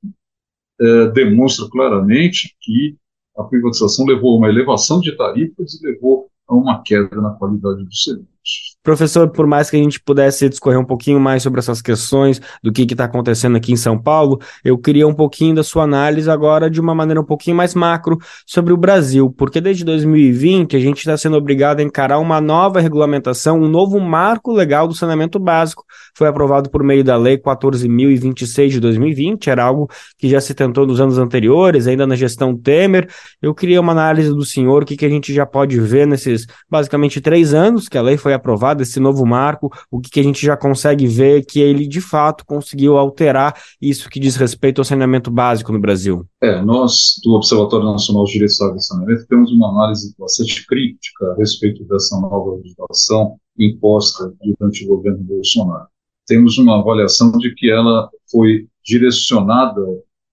[0.82, 2.98] é, demonstra claramente que
[3.38, 7.86] a privatização levou a uma elevação de tarifas e levou a uma queda na qualidade
[7.86, 8.39] dos serviços.
[8.82, 12.72] Professor, por mais que a gente pudesse discorrer um pouquinho mais sobre essas questões, do
[12.72, 16.70] que está acontecendo aqui em São Paulo, eu queria um pouquinho da sua análise agora
[16.70, 21.00] de uma maneira um pouquinho mais macro sobre o Brasil, porque desde 2020 a gente
[21.00, 25.84] está sendo obrigado a encarar uma nova regulamentação, um novo marco legal do saneamento básico.
[26.16, 30.88] Foi aprovado por meio da Lei 14.026 de 2020, era algo que já se tentou
[30.88, 33.10] nos anos anteriores, ainda na gestão Temer.
[33.42, 36.48] Eu queria uma análise do senhor, o que, que a gente já pode ver nesses
[36.70, 40.20] basicamente três anos que a lei foi aprovada aprovado esse novo marco, o que, que
[40.20, 44.80] a gente já consegue ver que ele de fato conseguiu alterar isso que diz respeito
[44.80, 46.26] ao saneamento básico no Brasil?
[46.42, 51.36] É, nós, do Observatório Nacional de Direitos de Saneamento, temos uma análise bastante crítica a
[51.36, 55.88] respeito dessa nova legislação imposta durante o governo Bolsonaro.
[56.28, 59.82] Temos uma avaliação de que ela foi direcionada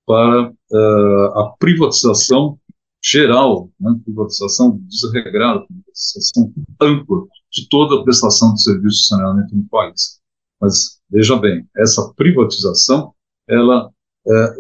[0.07, 2.59] para uh, a privatização
[3.03, 9.65] geral, né, privatização desregrada, privatização ampla de toda a prestação de serviço de saneamento no
[9.65, 10.21] país.
[10.61, 13.15] Mas veja bem, essa privatização
[13.49, 13.91] ela
[14.29, 14.55] é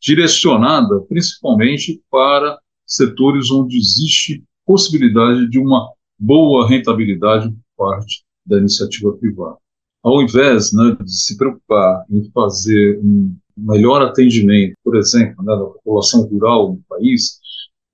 [0.00, 9.12] direcionada principalmente para setores onde existe possibilidade de uma boa rentabilidade por parte da iniciativa
[9.16, 9.56] privada.
[10.02, 15.64] Ao invés né, de se preocupar em fazer um melhor atendimento, por exemplo, né, da
[15.64, 17.40] população rural no país,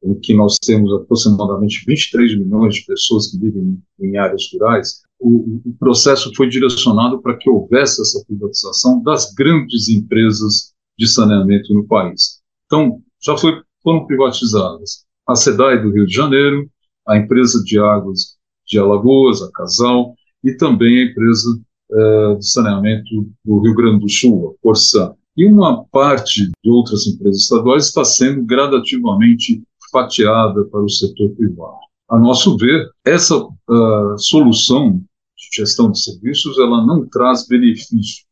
[0.05, 5.61] em que nós temos aproximadamente 23 milhões de pessoas que vivem em áreas rurais, o,
[5.64, 11.87] o processo foi direcionado para que houvesse essa privatização das grandes empresas de saneamento no
[11.87, 12.40] país.
[12.67, 16.69] Então, já foi, foram privatizadas a SEDAI do Rio de Janeiro,
[17.07, 18.37] a empresa de águas
[18.67, 24.09] de Alagoas, a Casal, e também a empresa eh, de saneamento do Rio Grande do
[24.09, 25.14] Sul, a Corsã.
[25.37, 29.62] E uma parte de outras empresas estaduais está sendo gradativamente
[29.94, 31.78] fatiada para o setor privado.
[32.11, 38.24] A nosso ver, essa uh, solução de gestão de serviços ela não traz benefícios.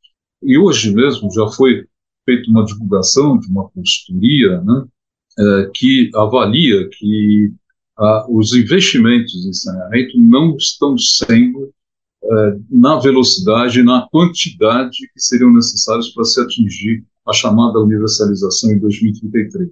[0.43, 1.87] E hoje mesmo já foi
[2.25, 4.85] feita uma divulgação de uma consultoria né,
[5.39, 7.53] uh, que avalia que
[7.99, 11.73] uh, os investimentos em saneamento não estão sendo
[12.25, 18.79] eh, na velocidade, na quantidade que seriam necessários para se atingir a chamada universalização em
[18.79, 19.71] 2033.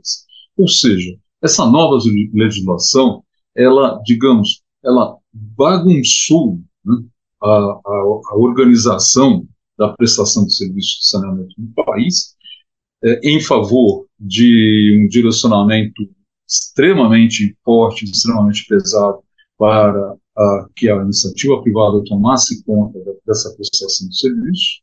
[0.56, 1.98] Ou seja, essa nova
[2.32, 3.24] legislação,
[3.56, 6.96] ela, digamos, ela bagunçou né,
[7.42, 7.80] a, a,
[8.30, 9.46] a, organização
[9.78, 12.34] da prestação de serviços de saneamento no país
[13.02, 16.08] é, em favor de um direcionamento
[16.48, 19.20] extremamente forte, extremamente pesado
[19.56, 24.82] para a, que a iniciativa privada tomasse conta dessa prestação de serviços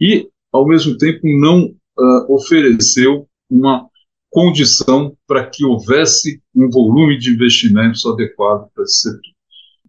[0.00, 3.88] e, ao mesmo tempo, não uh, ofereceu uma
[4.36, 9.32] condição para que houvesse um volume de investimentos adequado para esse setor.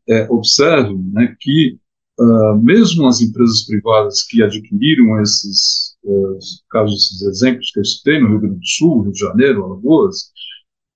[0.08, 1.78] É, observe né, que,
[2.18, 8.22] uh, mesmo as empresas privadas que adquiriram esses, uh, casos, esses exemplos que eu citei,
[8.22, 10.32] no Rio Grande do Sul, Rio de Janeiro, Alagoas,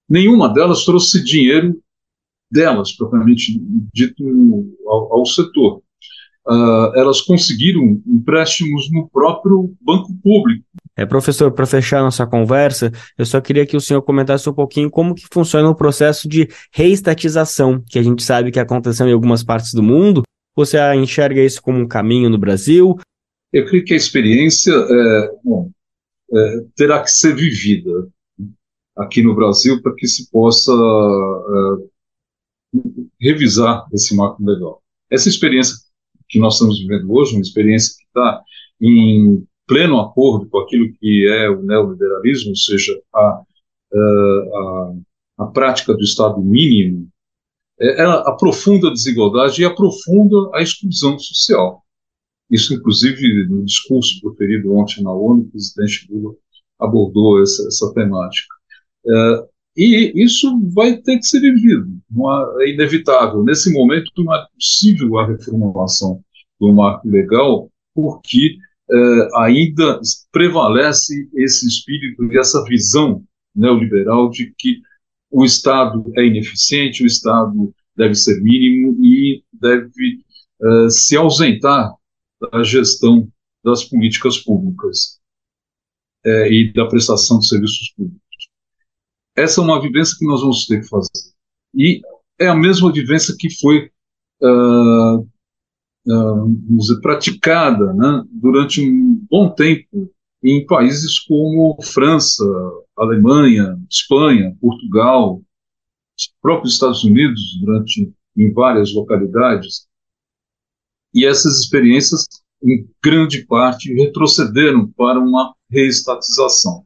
[0.08, 1.78] nenhuma delas trouxe dinheiro
[2.50, 3.62] delas, propriamente
[3.94, 4.24] dito,
[4.88, 5.84] ao, ao setor.
[6.48, 13.26] Uh, elas conseguiram empréstimos no próprio banco público, é, professor, para fechar nossa conversa, eu
[13.26, 17.82] só queria que o senhor comentasse um pouquinho como que funciona o processo de reestatização,
[17.90, 20.24] que a gente sabe que aconteceu em algumas partes do mundo.
[20.56, 23.00] Você enxerga isso como um caminho no Brasil?
[23.54, 25.72] Eu creio que a experiência é, bom,
[26.34, 28.10] é, terá que ser vivida
[28.98, 32.78] aqui no Brasil para que se possa é,
[33.20, 34.82] revisar esse marco legal.
[35.10, 35.76] Essa experiência
[36.30, 38.42] que nós estamos vivendo hoje, uma experiência que está
[38.80, 43.42] em pleno acordo com aquilo que é o neoliberalismo, ou seja, a,
[43.94, 44.94] a,
[45.40, 47.10] a prática do Estado mínimo,
[47.80, 51.84] é, ela aprofunda a desigualdade e aprofunda a exclusão social.
[52.50, 56.36] Isso, inclusive, no discurso proferido ontem na ONU, o presidente Lula
[56.78, 58.54] abordou essa, essa temática.
[59.08, 59.46] É,
[59.78, 61.88] e isso vai ter que ser vivido,
[62.60, 63.42] é inevitável.
[63.44, 66.22] Nesse momento, não é possível a reformulação
[66.60, 68.58] do marco legal, porque
[69.36, 70.00] ainda
[70.32, 73.24] prevalece esse espírito e essa visão
[73.56, 74.82] neoliberal de que
[75.30, 80.24] o Estado é ineficiente, o Estado deve ser mínimo e deve
[80.62, 81.94] uh, se ausentar
[82.42, 83.28] da gestão
[83.64, 85.20] das políticas públicas
[86.26, 88.22] uh, e da prestação de serviços públicos.
[89.36, 91.32] Essa é uma vivência que nós vamos ter que fazer.
[91.74, 92.02] E
[92.38, 93.90] é a mesma vivência que foi
[94.42, 95.28] uh,
[96.06, 100.12] dizer, praticada né, durante um bom tempo
[100.44, 102.44] em países como França,
[102.98, 105.42] Alemanha, Espanha, Portugal,
[106.18, 109.88] os próprios Estados Unidos, durante em várias localidades.
[111.14, 112.26] E essas experiências,
[112.64, 116.86] em grande parte, retrocederam para uma reestatização.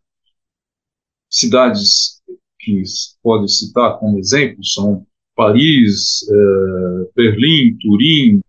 [1.29, 2.21] Cidades
[2.59, 2.81] que
[3.21, 5.05] pode citar como exemplo são
[5.35, 8.41] Paris, eh, Berlim, Turim,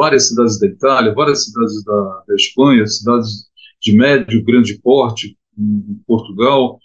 [0.00, 3.50] várias cidades da Itália, várias cidades da, da Espanha, cidades
[3.82, 6.78] de médio, grande porte, em Portugal,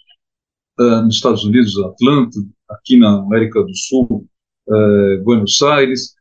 [0.78, 2.38] uh, nos Estados Unidos, Atlanta,
[2.68, 4.26] aqui na América do Sul,
[4.68, 6.14] uh, Buenos Aires.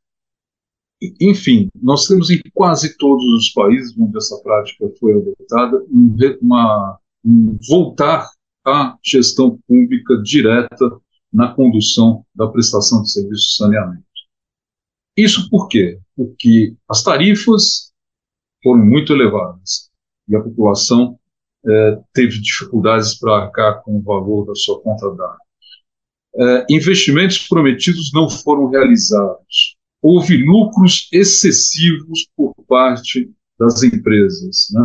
[1.20, 6.98] Enfim, nós temos em quase todos os países onde essa prática foi adotada um, uma,
[7.26, 8.30] um voltar
[8.66, 10.90] à gestão pública direta
[11.32, 14.15] na condução da prestação de serviços de saneamento.
[15.18, 16.00] Isso por quê?
[16.16, 17.92] Porque as tarifas
[18.64, 19.90] foram muito elevadas
[20.28, 21.18] e a população
[21.68, 25.38] eh, teve dificuldades para arcar com o valor da sua conta d'água.
[26.38, 29.78] Eh, investimentos prometidos não foram realizados.
[30.02, 34.82] Houve lucros excessivos por parte das empresas, né?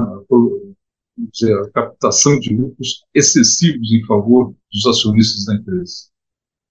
[1.33, 6.09] dizer, a captação de lucros excessivos em favor dos acionistas da empresa.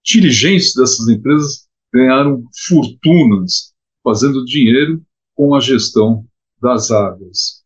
[0.04, 3.74] Dirigentes dessas empresas ganharam fortunas
[4.04, 5.02] fazendo dinheiro
[5.36, 6.26] com a gestão
[6.62, 7.64] das águas.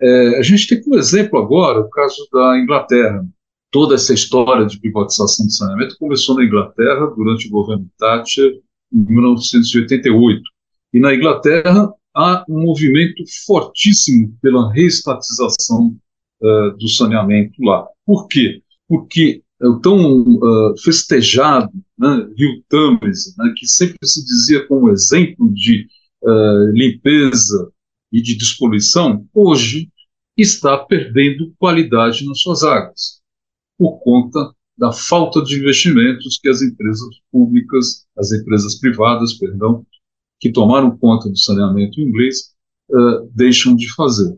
[0.00, 3.24] É, a gente tem como exemplo agora o caso da Inglaterra.
[3.70, 8.60] Toda essa história de privatização do saneamento começou na Inglaterra durante o governo Thatcher
[8.92, 10.42] em 1988.
[10.92, 15.94] E na Inglaterra há um movimento fortíssimo pela reestatização
[16.40, 17.86] uh, do saneamento lá.
[18.04, 18.62] Por quê?
[18.88, 19.42] Porque
[19.82, 25.86] tão uh, festejado né, Rio Thames, né, que sempre se dizia como exemplo de
[26.22, 27.70] uh, limpeza
[28.12, 29.90] e de despoluição, hoje
[30.36, 33.22] está perdendo qualidade nas suas águas,
[33.78, 39.86] por conta da falta de investimentos que as empresas públicas, as empresas privadas, perdão,
[40.38, 42.54] que tomaram conta do saneamento inglês,
[42.90, 44.36] uh, deixam de fazer.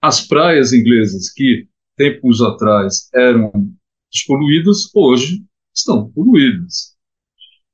[0.00, 3.52] As praias inglesas, que tempos atrás eram
[4.12, 5.44] despoluídas, hoje
[5.74, 6.96] estão poluídas.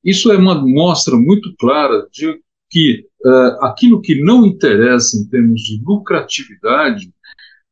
[0.05, 5.61] Isso é uma mostra muito clara de que uh, aquilo que não interessa em termos
[5.61, 7.13] de lucratividade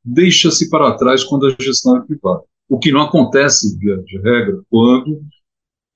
[0.05, 2.43] deixa-se para trás quando a gestão é privada.
[2.69, 5.23] O que não acontece, via de regra, quando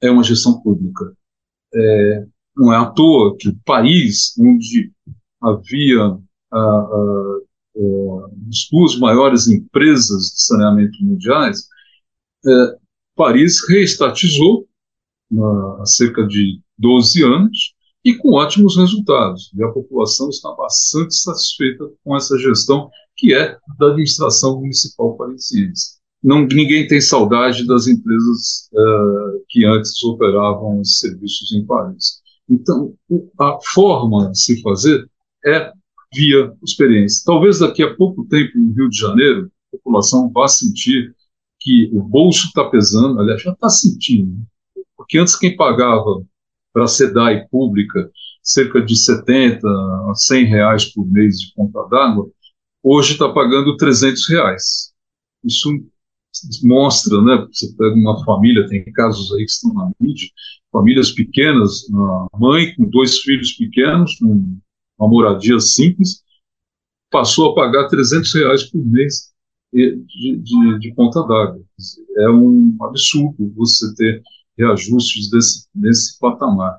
[0.00, 1.12] é uma gestão pública.
[1.72, 4.92] É, não é à toa que Paris, onde
[5.40, 6.18] havia
[8.48, 11.68] as duas maiores empresas de saneamento mundiais,
[12.46, 12.76] é,
[13.16, 14.66] Paris reestatizou
[15.80, 17.74] há cerca de 12 anos
[18.04, 19.50] e com ótimos resultados.
[19.54, 25.94] E a população está bastante satisfeita com essa gestão que é da administração municipal parisiense.
[26.22, 32.22] Não, ninguém tem saudade das empresas uh, que antes operavam os serviços em Paris.
[32.48, 32.94] Então,
[33.38, 35.08] a forma de se fazer
[35.44, 35.70] é
[36.14, 37.22] via experiência.
[37.26, 41.14] Talvez daqui a pouco tempo, no Rio de Janeiro, a população vá sentir
[41.64, 44.46] que o bolso está pesando, aliás, já está sentindo,
[44.94, 46.22] porque antes quem pagava
[46.74, 48.10] para a SEDAI pública
[48.42, 52.28] cerca de 70 a 100 reais por mês de conta d'água,
[52.82, 54.92] hoje está pagando 300 reais.
[55.42, 55.70] Isso
[56.62, 57.46] mostra, né?
[57.50, 60.28] Você pega uma família, tem casos aí que estão na mídia,
[60.70, 66.22] famílias pequenas, uma mãe com dois filhos pequenos, uma moradia simples,
[67.10, 69.33] passou a pagar 300 reais por mês
[69.74, 71.60] de, de, de conta d'água.
[72.16, 74.22] É um absurdo você ter
[74.56, 76.78] reajustes desse, desse patamar.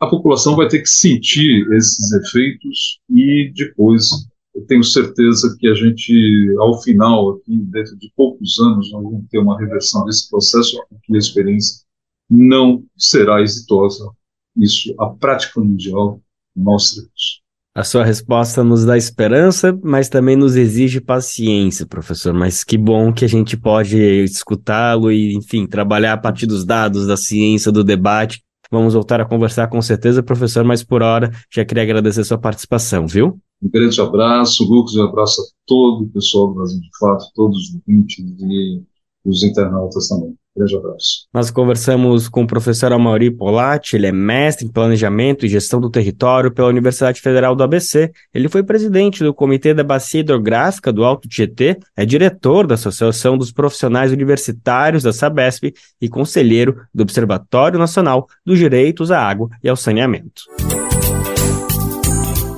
[0.00, 4.08] A população vai ter que sentir esses efeitos e depois
[4.54, 9.26] eu tenho certeza que a gente, ao final, aqui, dentro de poucos anos, nós vamos
[9.28, 11.84] ter uma reversão desse processo, que a experiência
[12.30, 14.08] não será exitosa.
[14.56, 16.20] Isso, a prática mundial
[16.54, 17.40] mostra isso.
[17.78, 22.34] A sua resposta nos dá esperança, mas também nos exige paciência, professor.
[22.34, 27.06] Mas que bom que a gente pode escutá-lo e, enfim, trabalhar a partir dos dados,
[27.06, 28.42] da ciência, do debate.
[28.68, 32.36] Vamos voltar a conversar com certeza, professor, mas por hora já queria agradecer a sua
[32.36, 33.38] participação, viu?
[33.62, 37.58] Um grande abraço, Lucas, um abraço a todo o pessoal do Brasil de Fato, todos
[37.58, 38.82] os ouvintes e
[39.24, 40.34] os internautas também.
[40.58, 41.28] Grande abraço.
[41.32, 45.88] Nós conversamos com o professor Amaury Polatti, ele é mestre em Planejamento e Gestão do
[45.88, 48.10] Território pela Universidade Federal do ABC.
[48.34, 53.38] Ele foi presidente do Comitê da Bacia Hidrográfica do Alto Tietê, é diretor da Associação
[53.38, 59.68] dos Profissionais Universitários da Sabesp e conselheiro do Observatório Nacional dos Direitos à Água e
[59.68, 60.42] ao Saneamento.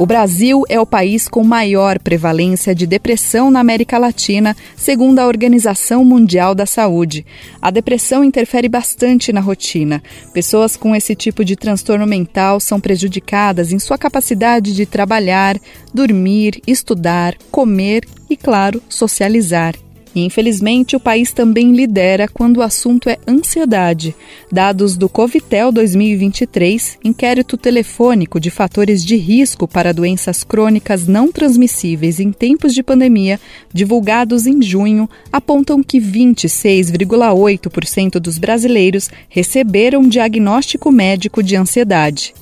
[0.01, 5.26] O Brasil é o país com maior prevalência de depressão na América Latina, segundo a
[5.26, 7.26] Organização Mundial da Saúde.
[7.61, 10.03] A depressão interfere bastante na rotina.
[10.32, 15.59] Pessoas com esse tipo de transtorno mental são prejudicadas em sua capacidade de trabalhar,
[15.92, 19.74] dormir, estudar, comer e, claro, socializar.
[20.15, 24.17] E, infelizmente, o país também lidera quando o assunto é ansiedade.
[24.51, 32.19] Dados do Covitel 2023, inquérito telefônico de fatores de risco para doenças crônicas não transmissíveis
[32.19, 33.39] em tempos de pandemia,
[33.73, 42.35] divulgados em junho, apontam que 26,8% dos brasileiros receberam diagnóstico médico de ansiedade.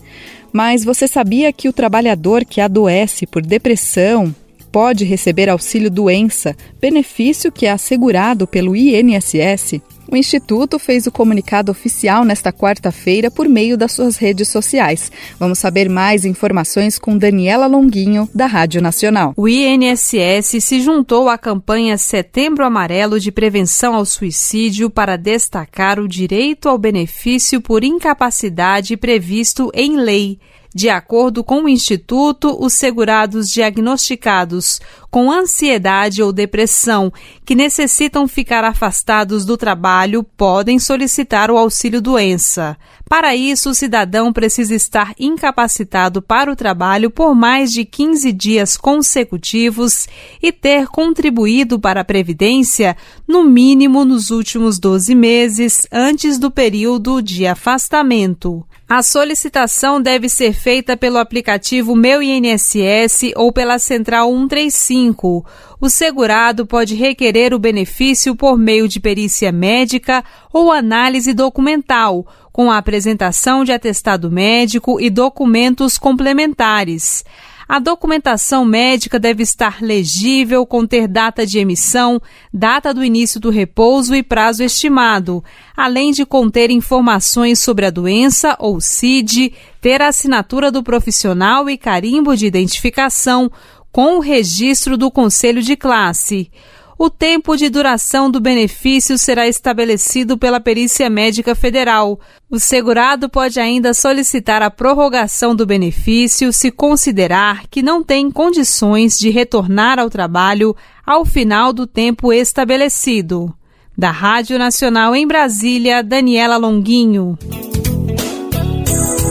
[0.51, 4.35] Mas você sabia que o trabalhador que adoece por depressão,
[4.71, 9.81] pode receber auxílio doença, benefício que é assegurado pelo INSS.
[10.11, 15.13] O Instituto fez o comunicado oficial nesta quarta-feira por meio das suas redes sociais.
[15.39, 19.35] Vamos saber mais informações com Daniela Longuinho, da Rádio Nacional.
[19.37, 26.09] O INSS se juntou à campanha Setembro Amarelo de Prevenção ao Suicídio para destacar o
[26.09, 30.39] direito ao benefício por incapacidade previsto em lei.
[30.75, 37.11] De acordo com o Instituto, os segurados diagnosticados com ansiedade ou depressão
[37.45, 42.77] que necessitam ficar afastados do trabalho podem solicitar o auxílio doença.
[43.09, 48.77] Para isso, o cidadão precisa estar incapacitado para o trabalho por mais de 15 dias
[48.77, 50.07] consecutivos
[50.43, 52.95] e ter contribuído para a Previdência
[53.27, 58.68] no mínimo nos últimos 12 meses antes do período de afastamento.
[58.91, 65.45] A solicitação deve ser feita pelo aplicativo Meu INSS ou pela Central 135.
[65.79, 72.71] O segurado pode requerer o benefício por meio de perícia médica ou análise documental, com
[72.71, 77.27] a apresentação de atestado médico e documentos complementares.
[77.69, 82.19] A documentação médica deve estar legível, conter data de emissão,
[82.51, 85.45] data do início do repouso e prazo estimado,
[85.77, 89.53] além de conter informações sobre a doença ou CID,
[89.83, 93.53] ter a assinatura do profissional e carimbo de identificação
[93.93, 96.51] com o registro do conselho de classe.
[96.99, 102.19] O tempo de duração do benefício será estabelecido pela Perícia Médica Federal.
[102.51, 109.17] O segurado pode ainda solicitar a prorrogação do benefício se considerar que não tem condições
[109.17, 110.75] de retornar ao trabalho
[111.07, 113.55] ao final do tempo estabelecido.
[113.97, 117.39] Da Rádio Nacional em Brasília, Daniela Longuinho.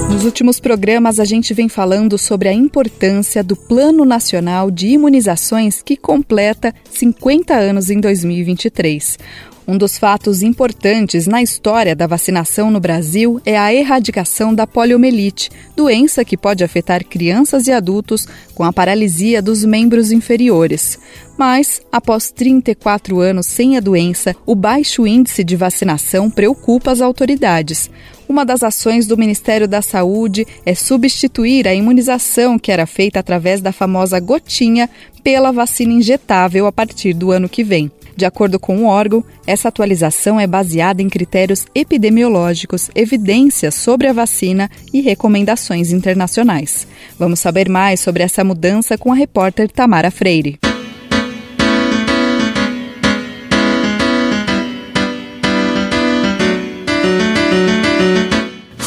[0.10, 5.82] Nos últimos programas, a gente vem falando sobre a importância do Plano Nacional de Imunizações
[5.82, 9.18] que completa 50 anos em 2023.
[9.68, 15.50] Um dos fatos importantes na história da vacinação no Brasil é a erradicação da poliomielite,
[15.76, 20.98] doença que pode afetar crianças e adultos com a paralisia dos membros inferiores.
[21.38, 27.92] Mas, após 34 anos sem a doença, o baixo índice de vacinação preocupa as autoridades.
[28.30, 33.62] Uma das ações do Ministério da Saúde é substituir a imunização que era feita através
[33.62, 34.90] da famosa gotinha
[35.24, 37.90] pela vacina injetável a partir do ano que vem.
[38.18, 44.14] De acordo com o órgão, essa atualização é baseada em critérios epidemiológicos, evidências sobre a
[44.14, 46.88] vacina e recomendações internacionais.
[47.18, 50.58] Vamos saber mais sobre essa mudança com a repórter Tamara Freire.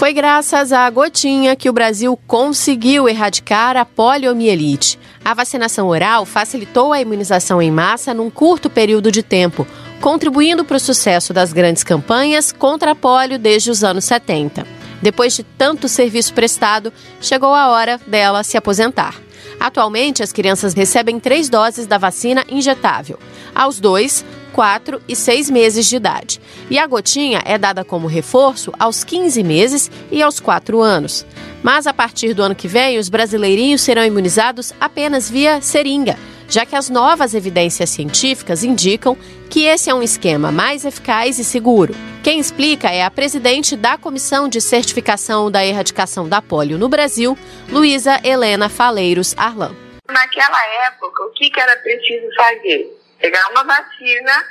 [0.01, 4.99] Foi graças à gotinha que o Brasil conseguiu erradicar a poliomielite.
[5.23, 9.67] A vacinação oral facilitou a imunização em massa num curto período de tempo,
[10.01, 14.67] contribuindo para o sucesso das grandes campanhas contra a polio desde os anos 70.
[15.03, 16.91] Depois de tanto serviço prestado,
[17.21, 19.17] chegou a hora dela se aposentar.
[19.61, 23.19] Atualmente, as crianças recebem três doses da vacina injetável.
[23.55, 26.41] Aos dois, 4 e 6 meses de idade.
[26.69, 31.25] E a gotinha é dada como reforço aos 15 meses e aos 4 anos.
[31.63, 36.67] Mas a partir do ano que vem, os brasileirinhos serão imunizados apenas via seringa, já
[36.67, 39.17] que as novas evidências científicas indicam
[39.49, 41.95] que esse é um esquema mais eficaz e seguro.
[42.23, 47.37] Quem explica é a presidente da Comissão de Certificação da Erradicação da Polio no Brasil,
[47.69, 49.75] Luísa Helena Faleiros Arlan.
[50.09, 53.00] Naquela época, o que era preciso fazer?
[53.21, 54.45] Pegar uma vacina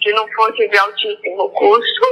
[0.00, 2.06] que não fosse de altíssimo custo,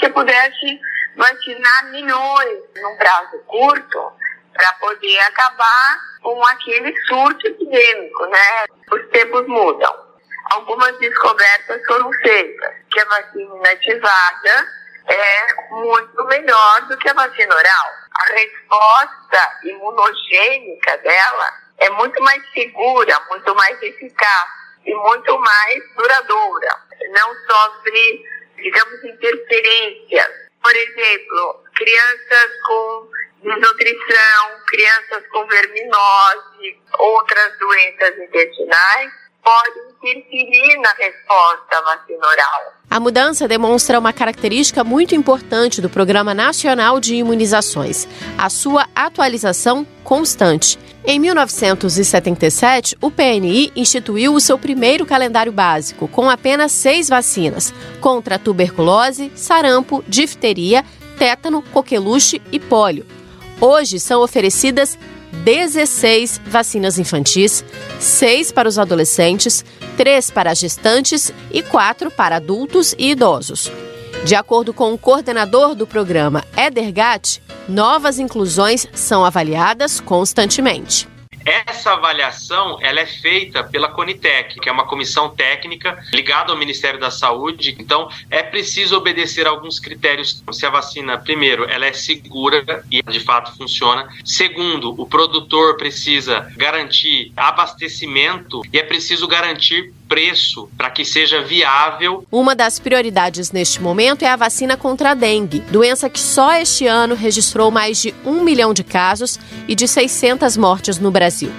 [0.00, 0.80] que pudesse
[1.16, 4.12] vacinar milhões num prazo curto
[4.52, 8.64] para poder acabar com aquele surto epidêmico, né?
[8.90, 10.04] Os tempos mudam.
[10.52, 14.68] Algumas descobertas foram feitas, que a vacina inativada
[15.06, 17.86] é muito melhor do que a vacina oral.
[18.20, 26.76] A resposta imunogênica dela é muito mais segura, muito mais eficaz e muito mais duradoura.
[27.10, 28.24] Não sofre,
[28.56, 30.28] digamos, interferências.
[30.62, 33.08] Por exemplo, crianças com
[33.42, 39.12] desnutrição, crianças com verminose, outras doenças intestinais,
[39.42, 42.72] podem interferir na resposta vacina oral.
[42.90, 48.08] A mudança demonstra uma característica muito importante do Programa Nacional de Imunizações,
[48.38, 50.78] a sua atualização constante.
[51.06, 58.38] Em 1977, o PNI instituiu o seu primeiro calendário básico, com apenas seis vacinas contra
[58.38, 60.82] tuberculose, sarampo, difteria,
[61.18, 63.04] tétano, coqueluche e pólio.
[63.60, 64.98] Hoje são oferecidas
[65.44, 67.62] 16 vacinas infantis,
[68.00, 69.62] 6 para os adolescentes,
[69.98, 73.70] 3 para gestantes e 4 para adultos e idosos.
[74.24, 81.06] De acordo com o coordenador do programa, Eder Gatt, novas inclusões são avaliadas constantemente.
[81.44, 86.98] Essa avaliação ela é feita pela Conitec, que é uma comissão técnica ligada ao Ministério
[86.98, 87.76] da Saúde.
[87.78, 90.42] Então, é preciso obedecer alguns critérios.
[90.52, 94.08] Se a vacina, primeiro, ela é segura e de fato funciona.
[94.24, 102.26] Segundo, o produtor precisa garantir abastecimento e é preciso garantir preço para que seja viável.
[102.30, 106.86] Uma das prioridades neste momento é a vacina contra a dengue, doença que só este
[106.86, 111.50] ano registrou mais de um milhão de casos e de 600 mortes no Brasil.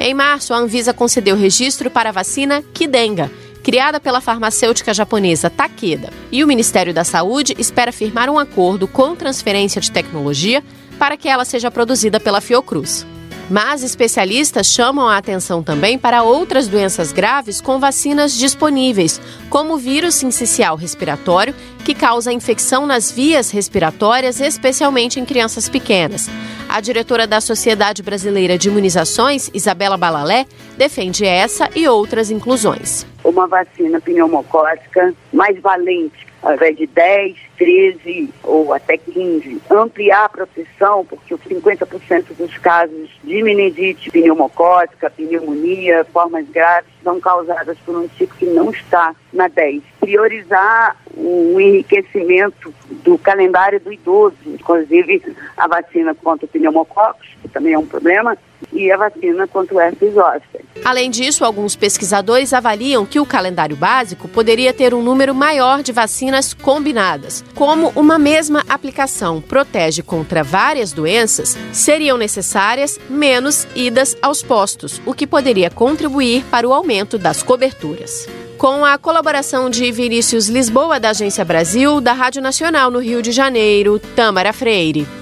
[0.00, 3.30] Em março, a Anvisa concedeu registro para a vacina Kidenga,
[3.62, 6.10] criada pela farmacêutica japonesa Takeda.
[6.32, 10.64] E o Ministério da Saúde espera firmar um acordo com transferência de tecnologia
[10.98, 13.06] para que ela seja produzida pela Fiocruz.
[13.50, 19.20] Mas especialistas chamam a atenção também para outras doenças graves com vacinas disponíveis,
[19.50, 21.52] como o vírus sincicial respiratório,
[21.84, 26.30] que causa infecção nas vias respiratórias, especialmente em crianças pequenas.
[26.68, 30.46] A diretora da Sociedade Brasileira de Imunizações, Isabela Balalé,
[30.78, 33.04] defende essa e outras inclusões.
[33.24, 39.60] Uma vacina pneumocócica mais valente, ao invés de 10, 13 ou até 15.
[39.70, 47.20] Ampliar a proteção, porque os 50% dos casos de meningite pneumocócica, pneumonia, formas graves, são
[47.20, 49.82] causadas por um tipo que não está na 10.
[50.00, 52.72] Priorizar o enriquecimento
[53.04, 55.22] do calendário do idoso, inclusive
[55.54, 58.38] a vacina contra o pneumococcus, que também é um problema,
[58.72, 60.64] e a vacina contra o herpes zoster.
[60.84, 65.92] Além disso, alguns pesquisadores avaliam que o calendário básico poderia ter um número maior de
[65.92, 67.44] vacinas combinadas.
[67.54, 75.12] Como uma mesma aplicação protege contra várias doenças, seriam necessárias menos idas aos postos, o
[75.12, 78.26] que poderia contribuir para o aumento das coberturas.
[78.56, 83.32] Com a colaboração de Vinícius Lisboa, da Agência Brasil, da Rádio Nacional no Rio de
[83.32, 85.19] Janeiro, Tâmara Freire.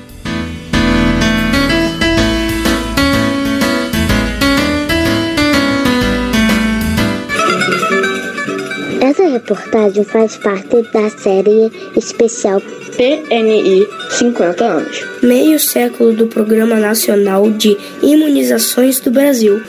[9.19, 12.61] Essa reportagem faz parte da série especial
[12.97, 15.05] PNI 50 anos.
[15.21, 19.61] Meio século do Programa Nacional de Imunizações do Brasil.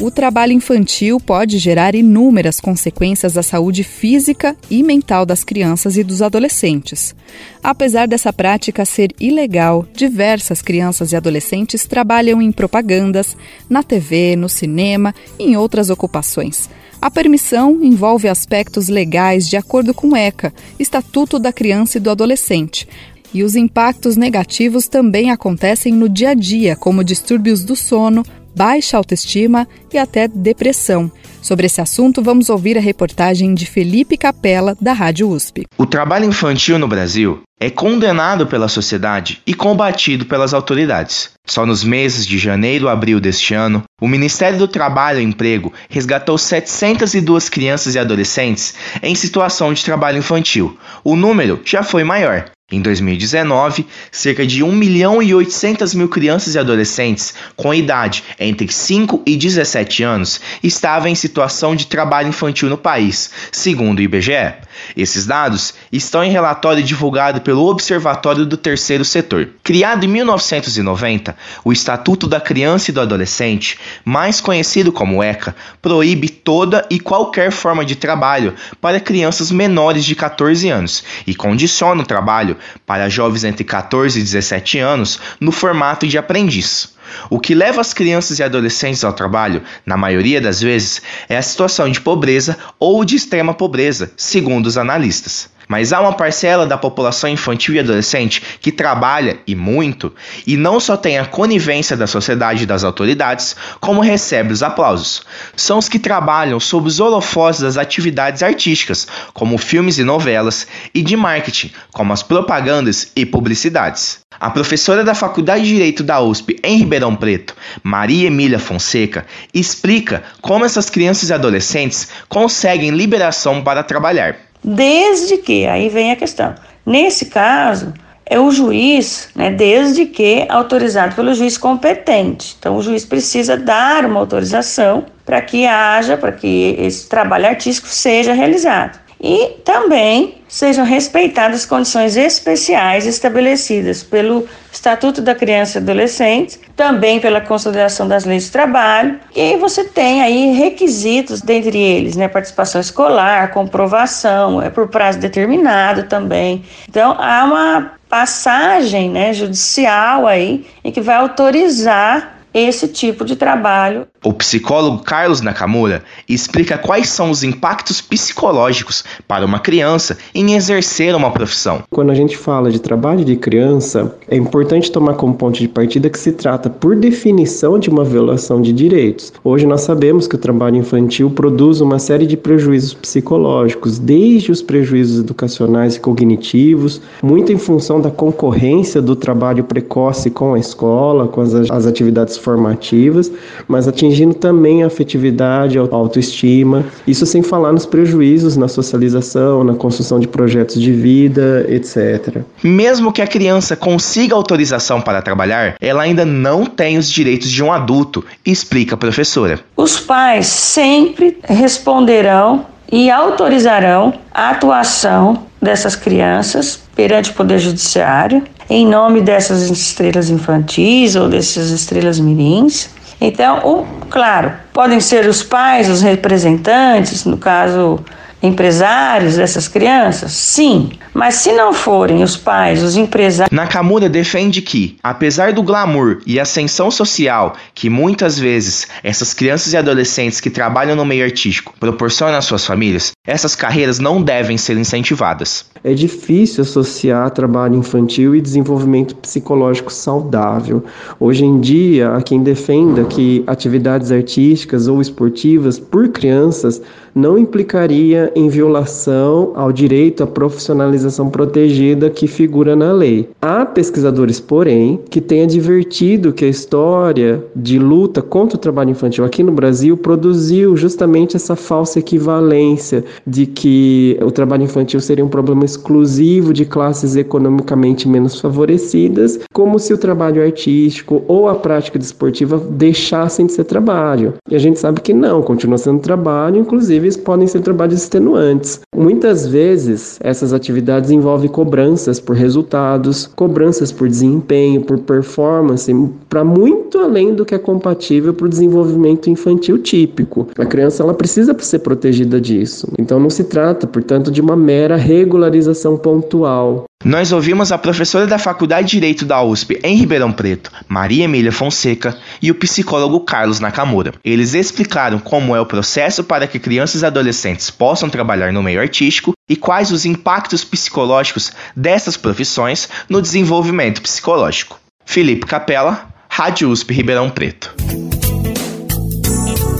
[0.00, 6.02] O trabalho infantil pode gerar inúmeras consequências à saúde física e mental das crianças e
[6.02, 7.14] dos adolescentes.
[7.62, 13.36] Apesar dessa prática ser ilegal, diversas crianças e adolescentes trabalham em propagandas,
[13.68, 16.70] na TV, no cinema e em outras ocupações.
[16.98, 22.08] A permissão envolve aspectos legais de acordo com o ECA, Estatuto da Criança e do
[22.08, 22.88] Adolescente,
[23.34, 28.24] e os impactos negativos também acontecem no dia a dia, como distúrbios do sono,
[28.54, 31.10] baixa autoestima e até depressão.
[31.42, 35.64] Sobre esse assunto, vamos ouvir a reportagem de Felipe Capella, da Rádio USP.
[35.78, 41.30] O trabalho infantil no Brasil é condenado pela sociedade e combatido pelas autoridades.
[41.46, 45.72] Só nos meses de janeiro a abril deste ano, o Ministério do Trabalho e Emprego
[45.88, 50.78] resgatou 702 crianças e adolescentes em situação de trabalho infantil.
[51.04, 52.50] O número já foi maior.
[52.72, 58.72] Em 2019, cerca de 1 milhão e 800 mil crianças e adolescentes com idade entre
[58.72, 64.54] 5 e 17 anos estavam em situação de trabalho infantil no país, segundo o IBGE.
[64.96, 69.48] Esses dados estão em relatório divulgado pelo Observatório do Terceiro Setor.
[69.64, 76.28] Criado em 1990, o Estatuto da Criança e do Adolescente, mais conhecido como ECA, proíbe
[76.28, 82.06] toda e qualquer forma de trabalho para crianças menores de 14 anos e condiciona o
[82.06, 86.94] trabalho para jovens entre 14 e 17 anos no formato de aprendiz.
[87.28, 91.42] O que leva as crianças e adolescentes ao trabalho, na maioria das vezes, é a
[91.42, 95.50] situação de pobreza ou de extrema pobreza, segundo os analistas.
[95.70, 100.12] Mas há uma parcela da população infantil e adolescente que trabalha e muito
[100.44, 105.22] e não só tem a conivência da sociedade e das autoridades, como recebe os aplausos.
[105.54, 111.02] São os que trabalham sob os holofotes das atividades artísticas, como filmes e novelas, e
[111.02, 114.18] de marketing, como as propagandas e publicidades.
[114.40, 120.24] A professora da Faculdade de Direito da USP em Ribeirão Preto, Maria Emília Fonseca, explica
[120.40, 124.49] como essas crianças e adolescentes conseguem liberação para trabalhar.
[124.62, 126.54] Desde que, aí vem a questão,
[126.84, 127.92] nesse caso,
[128.26, 132.56] é o juiz, né, desde que autorizado pelo juiz competente.
[132.58, 137.88] Então, o juiz precisa dar uma autorização para que haja, para que esse trabalho artístico
[137.88, 145.82] seja realizado e também sejam respeitadas as condições especiais estabelecidas pelo Estatuto da Criança e
[145.82, 152.16] Adolescente, também pela consideração das leis de trabalho, e você tem aí requisitos, dentre eles,
[152.16, 156.64] né, participação escolar, comprovação, é por prazo determinado também.
[156.88, 164.06] Então, há uma passagem né, judicial aí em que vai autorizar esse tipo de trabalho.
[164.22, 171.14] O psicólogo Carlos Nakamura explica quais são os impactos psicológicos para uma criança em exercer
[171.14, 171.82] uma profissão.
[171.88, 176.10] Quando a gente fala de trabalho de criança, é importante tomar como ponto de partida
[176.10, 179.32] que se trata, por definição, de uma violação de direitos.
[179.42, 184.60] Hoje nós sabemos que o trabalho infantil produz uma série de prejuízos psicológicos, desde os
[184.60, 191.26] prejuízos educacionais e cognitivos, muito em função da concorrência do trabalho precoce com a escola,
[191.26, 193.32] com as, as atividades formativas,
[193.66, 196.84] mas atingindo também a afetividade, a autoestima.
[197.06, 202.42] Isso sem falar nos prejuízos na socialização, na construção de projetos de vida, etc.
[202.62, 207.62] Mesmo que a criança consiga autorização para trabalhar, ela ainda não tem os direitos de
[207.62, 209.60] um adulto, explica a professora.
[209.76, 218.86] Os pais sempre responderão e autorizarão a atuação dessas crianças perante o Poder Judiciário em
[218.86, 222.88] nome dessas estrelas infantis ou dessas estrelas mirins.
[223.20, 228.02] Então, o, claro, podem ser os pais, os representantes, no caso
[228.42, 230.32] empresários dessas crianças?
[230.32, 230.90] Sim.
[231.12, 233.54] Mas se não forem os pais, os empresários.
[233.54, 239.76] Nakamura defende que, apesar do glamour e ascensão social que muitas vezes essas crianças e
[239.76, 244.76] adolescentes que trabalham no meio artístico proporcionam às suas famílias, essas carreiras não devem ser
[244.76, 245.64] incentivadas.
[245.82, 250.84] É difícil associar trabalho infantil e desenvolvimento psicológico saudável.
[251.18, 256.80] Hoje em dia, há quem defenda que atividades artísticas ou esportivas por crianças
[257.14, 263.28] não implicaria em violação ao direito à profissionalização protegida que figura na lei.
[263.40, 269.24] Há pesquisadores, porém, que têm advertido que a história de luta contra o trabalho infantil
[269.24, 275.28] aqui no Brasil produziu justamente essa falsa equivalência de que o trabalho infantil seria um
[275.28, 281.98] problema exclusivo de classes economicamente menos favorecidas, como se o trabalho artístico ou a prática
[281.98, 284.34] desportiva deixassem de ser trabalho.
[284.50, 288.80] E a gente sabe que não, continua sendo trabalho, inclusive podem ser trabalhos extenuantes.
[288.94, 295.92] Muitas vezes essas atividades envolvem cobranças por resultados, cobranças por desempenho, por performance,
[296.28, 300.48] para muito além do que é compatível para o desenvolvimento infantil típico.
[300.58, 302.88] A criança ela precisa ser protegida disso.
[302.98, 306.84] Então não se trata, portanto, de uma mera regularização pontual.
[307.02, 311.50] Nós ouvimos a professora da Faculdade de Direito da USP em Ribeirão Preto, Maria Emília
[311.50, 314.12] Fonseca, e o psicólogo Carlos Nakamura.
[314.22, 318.78] Eles explicaram como é o processo para que crianças e adolescentes possam trabalhar no meio
[318.78, 324.78] artístico e quais os impactos psicológicos dessas profissões no desenvolvimento psicológico.
[325.02, 327.74] Felipe Capella, Rádio USP Ribeirão Preto.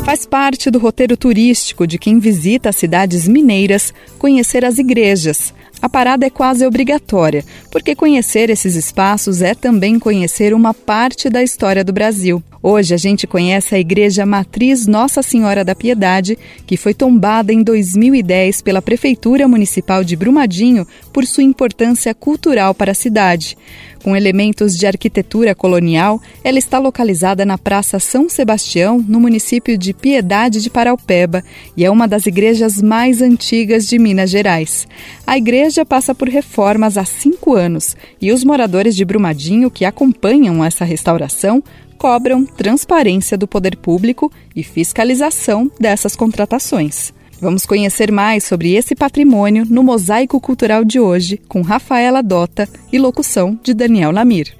[0.06, 5.52] Faz parte do roteiro turístico de quem visita as cidades mineiras conhecer as igrejas
[5.82, 11.42] a parada é quase obrigatória, porque conhecer esses espaços é também conhecer uma parte da
[11.42, 12.42] história do Brasil.
[12.62, 16.36] Hoje a gente conhece a Igreja Matriz Nossa Senhora da Piedade,
[16.66, 22.92] que foi tombada em 2010 pela Prefeitura Municipal de Brumadinho por sua importância cultural para
[22.92, 23.56] a cidade.
[24.04, 29.94] Com elementos de arquitetura colonial, ela está localizada na Praça São Sebastião, no município de
[29.94, 31.42] Piedade de Paraupeba,
[31.74, 34.86] e é uma das igrejas mais antigas de Minas Gerais.
[35.26, 40.62] A igreja passa por reformas há cinco anos e os moradores de Brumadinho que acompanham
[40.62, 41.62] essa restauração
[42.00, 47.12] cobram transparência do poder público e fiscalização dessas contratações.
[47.38, 52.98] Vamos conhecer mais sobre esse patrimônio no Mosaico Cultural de hoje, com Rafaela Dota e
[52.98, 54.56] locução de Daniel Lamir.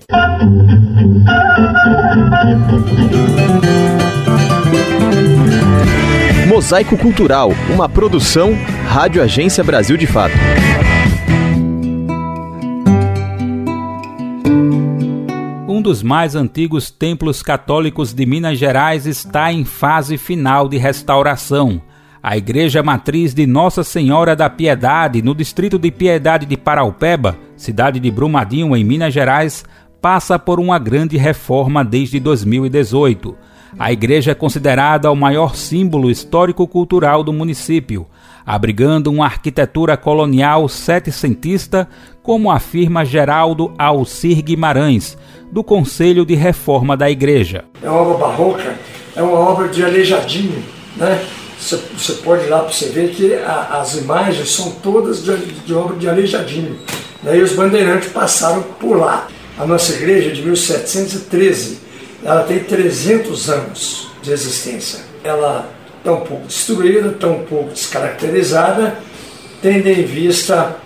[6.46, 8.52] Mosaico Cultural, uma produção
[8.86, 10.34] Rádio Agência Brasil de Fato.
[15.80, 21.80] Um dos mais antigos templos católicos de Minas Gerais está em fase final de restauração.
[22.22, 27.98] A Igreja Matriz de Nossa Senhora da Piedade, no distrito de Piedade de Paraupeba, cidade
[27.98, 29.64] de Brumadinho, em Minas Gerais,
[30.02, 33.34] passa por uma grande reforma desde 2018.
[33.78, 38.06] A igreja é considerada o maior símbolo histórico-cultural do município,
[38.44, 41.88] abrigando uma arquitetura colonial setecentista,
[42.22, 45.16] como afirma Geraldo Alcir Guimarães,
[45.50, 47.64] do Conselho de Reforma da Igreja.
[47.82, 48.74] É uma obra barroca,
[49.16, 50.62] é uma obra de aleijadinho,
[50.96, 51.24] né?
[51.60, 55.94] Você, pode ir lá para ver que a, as imagens são todas de, de obra
[55.96, 56.78] de aleijadinho.
[57.22, 57.36] Né?
[57.36, 59.28] E os bandeirantes passaram por lá.
[59.58, 61.80] A nossa igreja é de 1713,
[62.24, 65.00] ela tem 300 anos de existência.
[65.22, 65.68] Ela
[66.06, 68.96] um pouco destruída, um pouco descaracterizada,
[69.60, 70.76] tendo em vista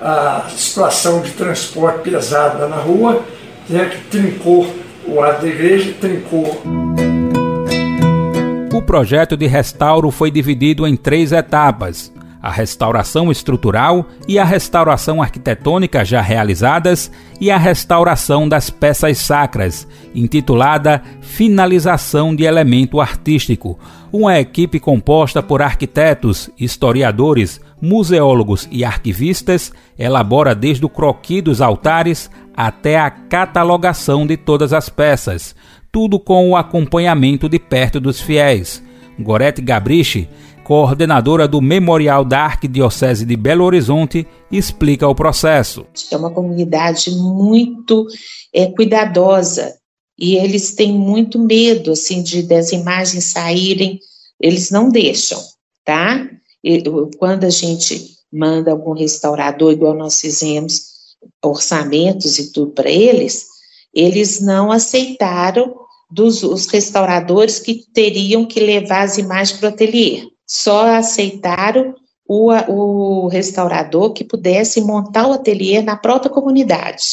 [0.00, 3.22] a situação de transporte pesado na rua,
[3.68, 4.66] né, que trincou
[5.06, 6.60] o ar da igreja, trincou.
[8.72, 12.12] O projeto de restauro foi dividido em três etapas:
[12.44, 19.88] a restauração estrutural e a restauração arquitetônica já realizadas e a restauração das peças sacras,
[20.14, 23.78] intitulada Finalização de Elemento Artístico.
[24.12, 32.30] Uma equipe composta por arquitetos, historiadores, museólogos e arquivistas elabora desde o croqui dos altares
[32.54, 35.56] até a catalogação de todas as peças,
[35.90, 38.84] tudo com o acompanhamento de perto dos fiéis.
[39.18, 40.28] Gorete Gabriche
[40.64, 45.86] coordenadora do Memorial da Arquidiocese de Belo Horizonte, explica o processo.
[46.10, 48.06] É uma comunidade muito
[48.52, 49.76] é, cuidadosa
[50.18, 54.00] e eles têm muito medo assim de das imagens saírem,
[54.40, 55.40] eles não deixam,
[55.84, 56.26] tá?
[57.18, 60.94] Quando a gente manda algum restaurador, igual nós fizemos
[61.44, 63.44] orçamentos e tudo para eles,
[63.92, 65.74] eles não aceitaram
[66.10, 71.94] dos os restauradores que teriam que levar as imagens para o ateliê só aceitaram
[72.26, 77.04] o, o restaurador que pudesse montar o ateliê na própria comunidade,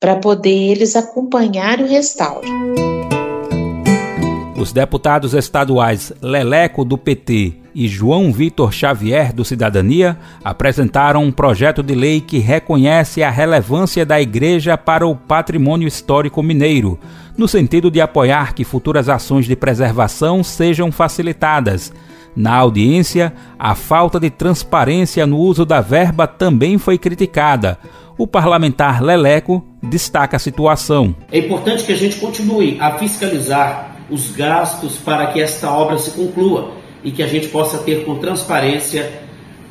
[0.00, 2.48] para poder eles acompanhar o restauro.
[4.56, 11.82] Os deputados estaduais Leleco do PT e João Vitor Xavier do Cidadania apresentaram um projeto
[11.82, 16.98] de lei que reconhece a relevância da igreja para o patrimônio histórico mineiro,
[17.38, 21.90] no sentido de apoiar que futuras ações de preservação sejam facilitadas
[22.34, 27.78] na audiência, a falta de transparência no uso da verba também foi criticada.
[28.16, 31.14] O parlamentar Leleco destaca a situação.
[31.32, 36.10] É importante que a gente continue a fiscalizar os gastos para que esta obra se
[36.10, 36.72] conclua
[37.02, 39.22] e que a gente possa ter com transparência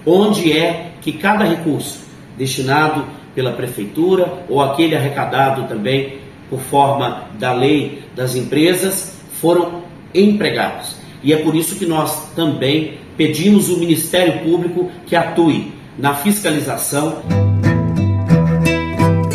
[0.05, 1.99] onde é que cada recurso
[2.37, 3.05] destinado
[3.35, 9.83] pela prefeitura ou aquele arrecadado também por forma da lei das empresas foram
[10.13, 10.98] empregados.
[11.23, 17.21] E é por isso que nós também pedimos o Ministério Público que atue na fiscalização.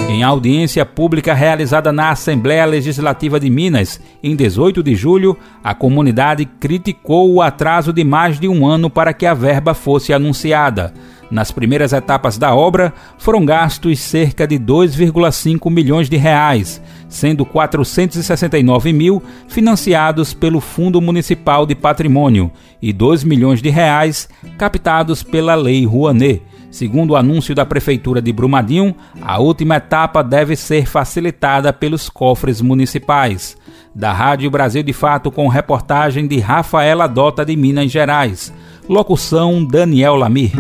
[0.09, 6.47] Em audiência pública realizada na Assembleia Legislativa de Minas, em 18 de julho, a comunidade
[6.47, 10.95] criticou o atraso de mais de um ano para que a verba fosse anunciada.
[11.31, 18.93] Nas primeiras etapas da obra, foram gastos cerca de 2,5 milhões de reais, sendo 469
[18.93, 22.51] mil financiados pelo Fundo Municipal de Patrimônio
[22.81, 26.43] e 2 milhões de reais captados pela Lei Rouanet.
[26.71, 32.61] Segundo o anúncio da Prefeitura de Brumadinho, a última etapa deve ser facilitada pelos cofres
[32.61, 33.57] municipais.
[33.95, 38.53] Da Rádio Brasil de Fato, com reportagem de Rafaela Dota de Minas Gerais.
[38.87, 40.53] Locução Daniel Lamir.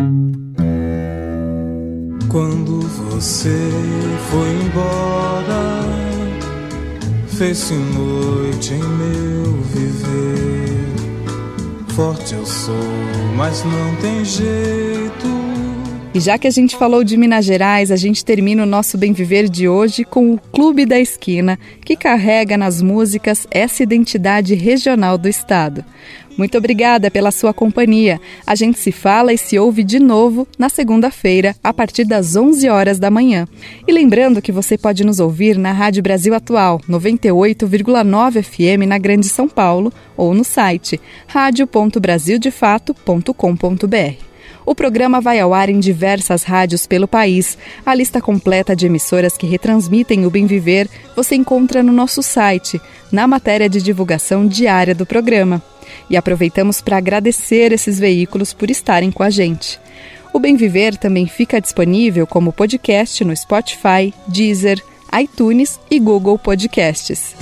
[2.31, 3.70] Quando você
[4.31, 5.83] foi embora,
[7.29, 10.95] fez-se noite em meu viver.
[11.89, 12.75] Forte eu sou,
[13.37, 15.45] mas não tem jeito.
[16.14, 19.12] E já que a gente falou de Minas Gerais, a gente termina o nosso Bem
[19.12, 25.18] Viver de hoje com o Clube da Esquina, que carrega nas músicas essa identidade regional
[25.18, 25.85] do estado.
[26.37, 28.20] Muito obrigada pela sua companhia.
[28.47, 32.68] A gente se fala e se ouve de novo na segunda-feira, a partir das 11
[32.68, 33.47] horas da manhã.
[33.87, 39.28] E lembrando que você pode nos ouvir na Rádio Brasil Atual, 98,9 FM na Grande
[39.28, 44.24] São Paulo, ou no site radio.brasildefato.com.br.
[44.66, 47.59] O programa vai ao ar em diversas rádios pelo país.
[47.85, 52.80] A lista completa de emissoras que retransmitem o Bem Viver você encontra no nosso site,
[53.12, 55.62] na matéria de divulgação diária do programa
[56.09, 59.81] e aproveitamos para agradecer esses veículos por estarem com a gente.
[60.33, 64.83] O Bem Viver também fica disponível como podcast no Spotify, Deezer,
[65.17, 67.35] iTunes e Google Podcasts.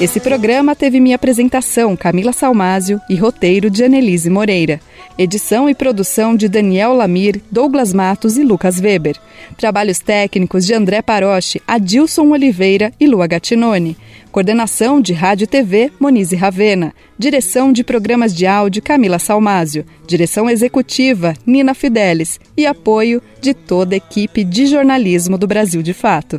[0.00, 4.80] Esse programa teve minha apresentação, Camila Salmásio, e roteiro de Annelise Moreira.
[5.16, 9.16] Edição e produção de Daniel Lamir, Douglas Matos e Lucas Weber.
[9.56, 13.96] Trabalhos técnicos de André Paroche, Adilson Oliveira e Lua Gattinone.
[14.32, 16.92] Coordenação de Rádio e TV, Monize Ravena.
[17.16, 19.86] Direção de programas de áudio, Camila Salmásio.
[20.04, 22.40] Direção executiva, Nina Fidelis.
[22.56, 26.38] E apoio de toda a equipe de jornalismo do Brasil de Fato.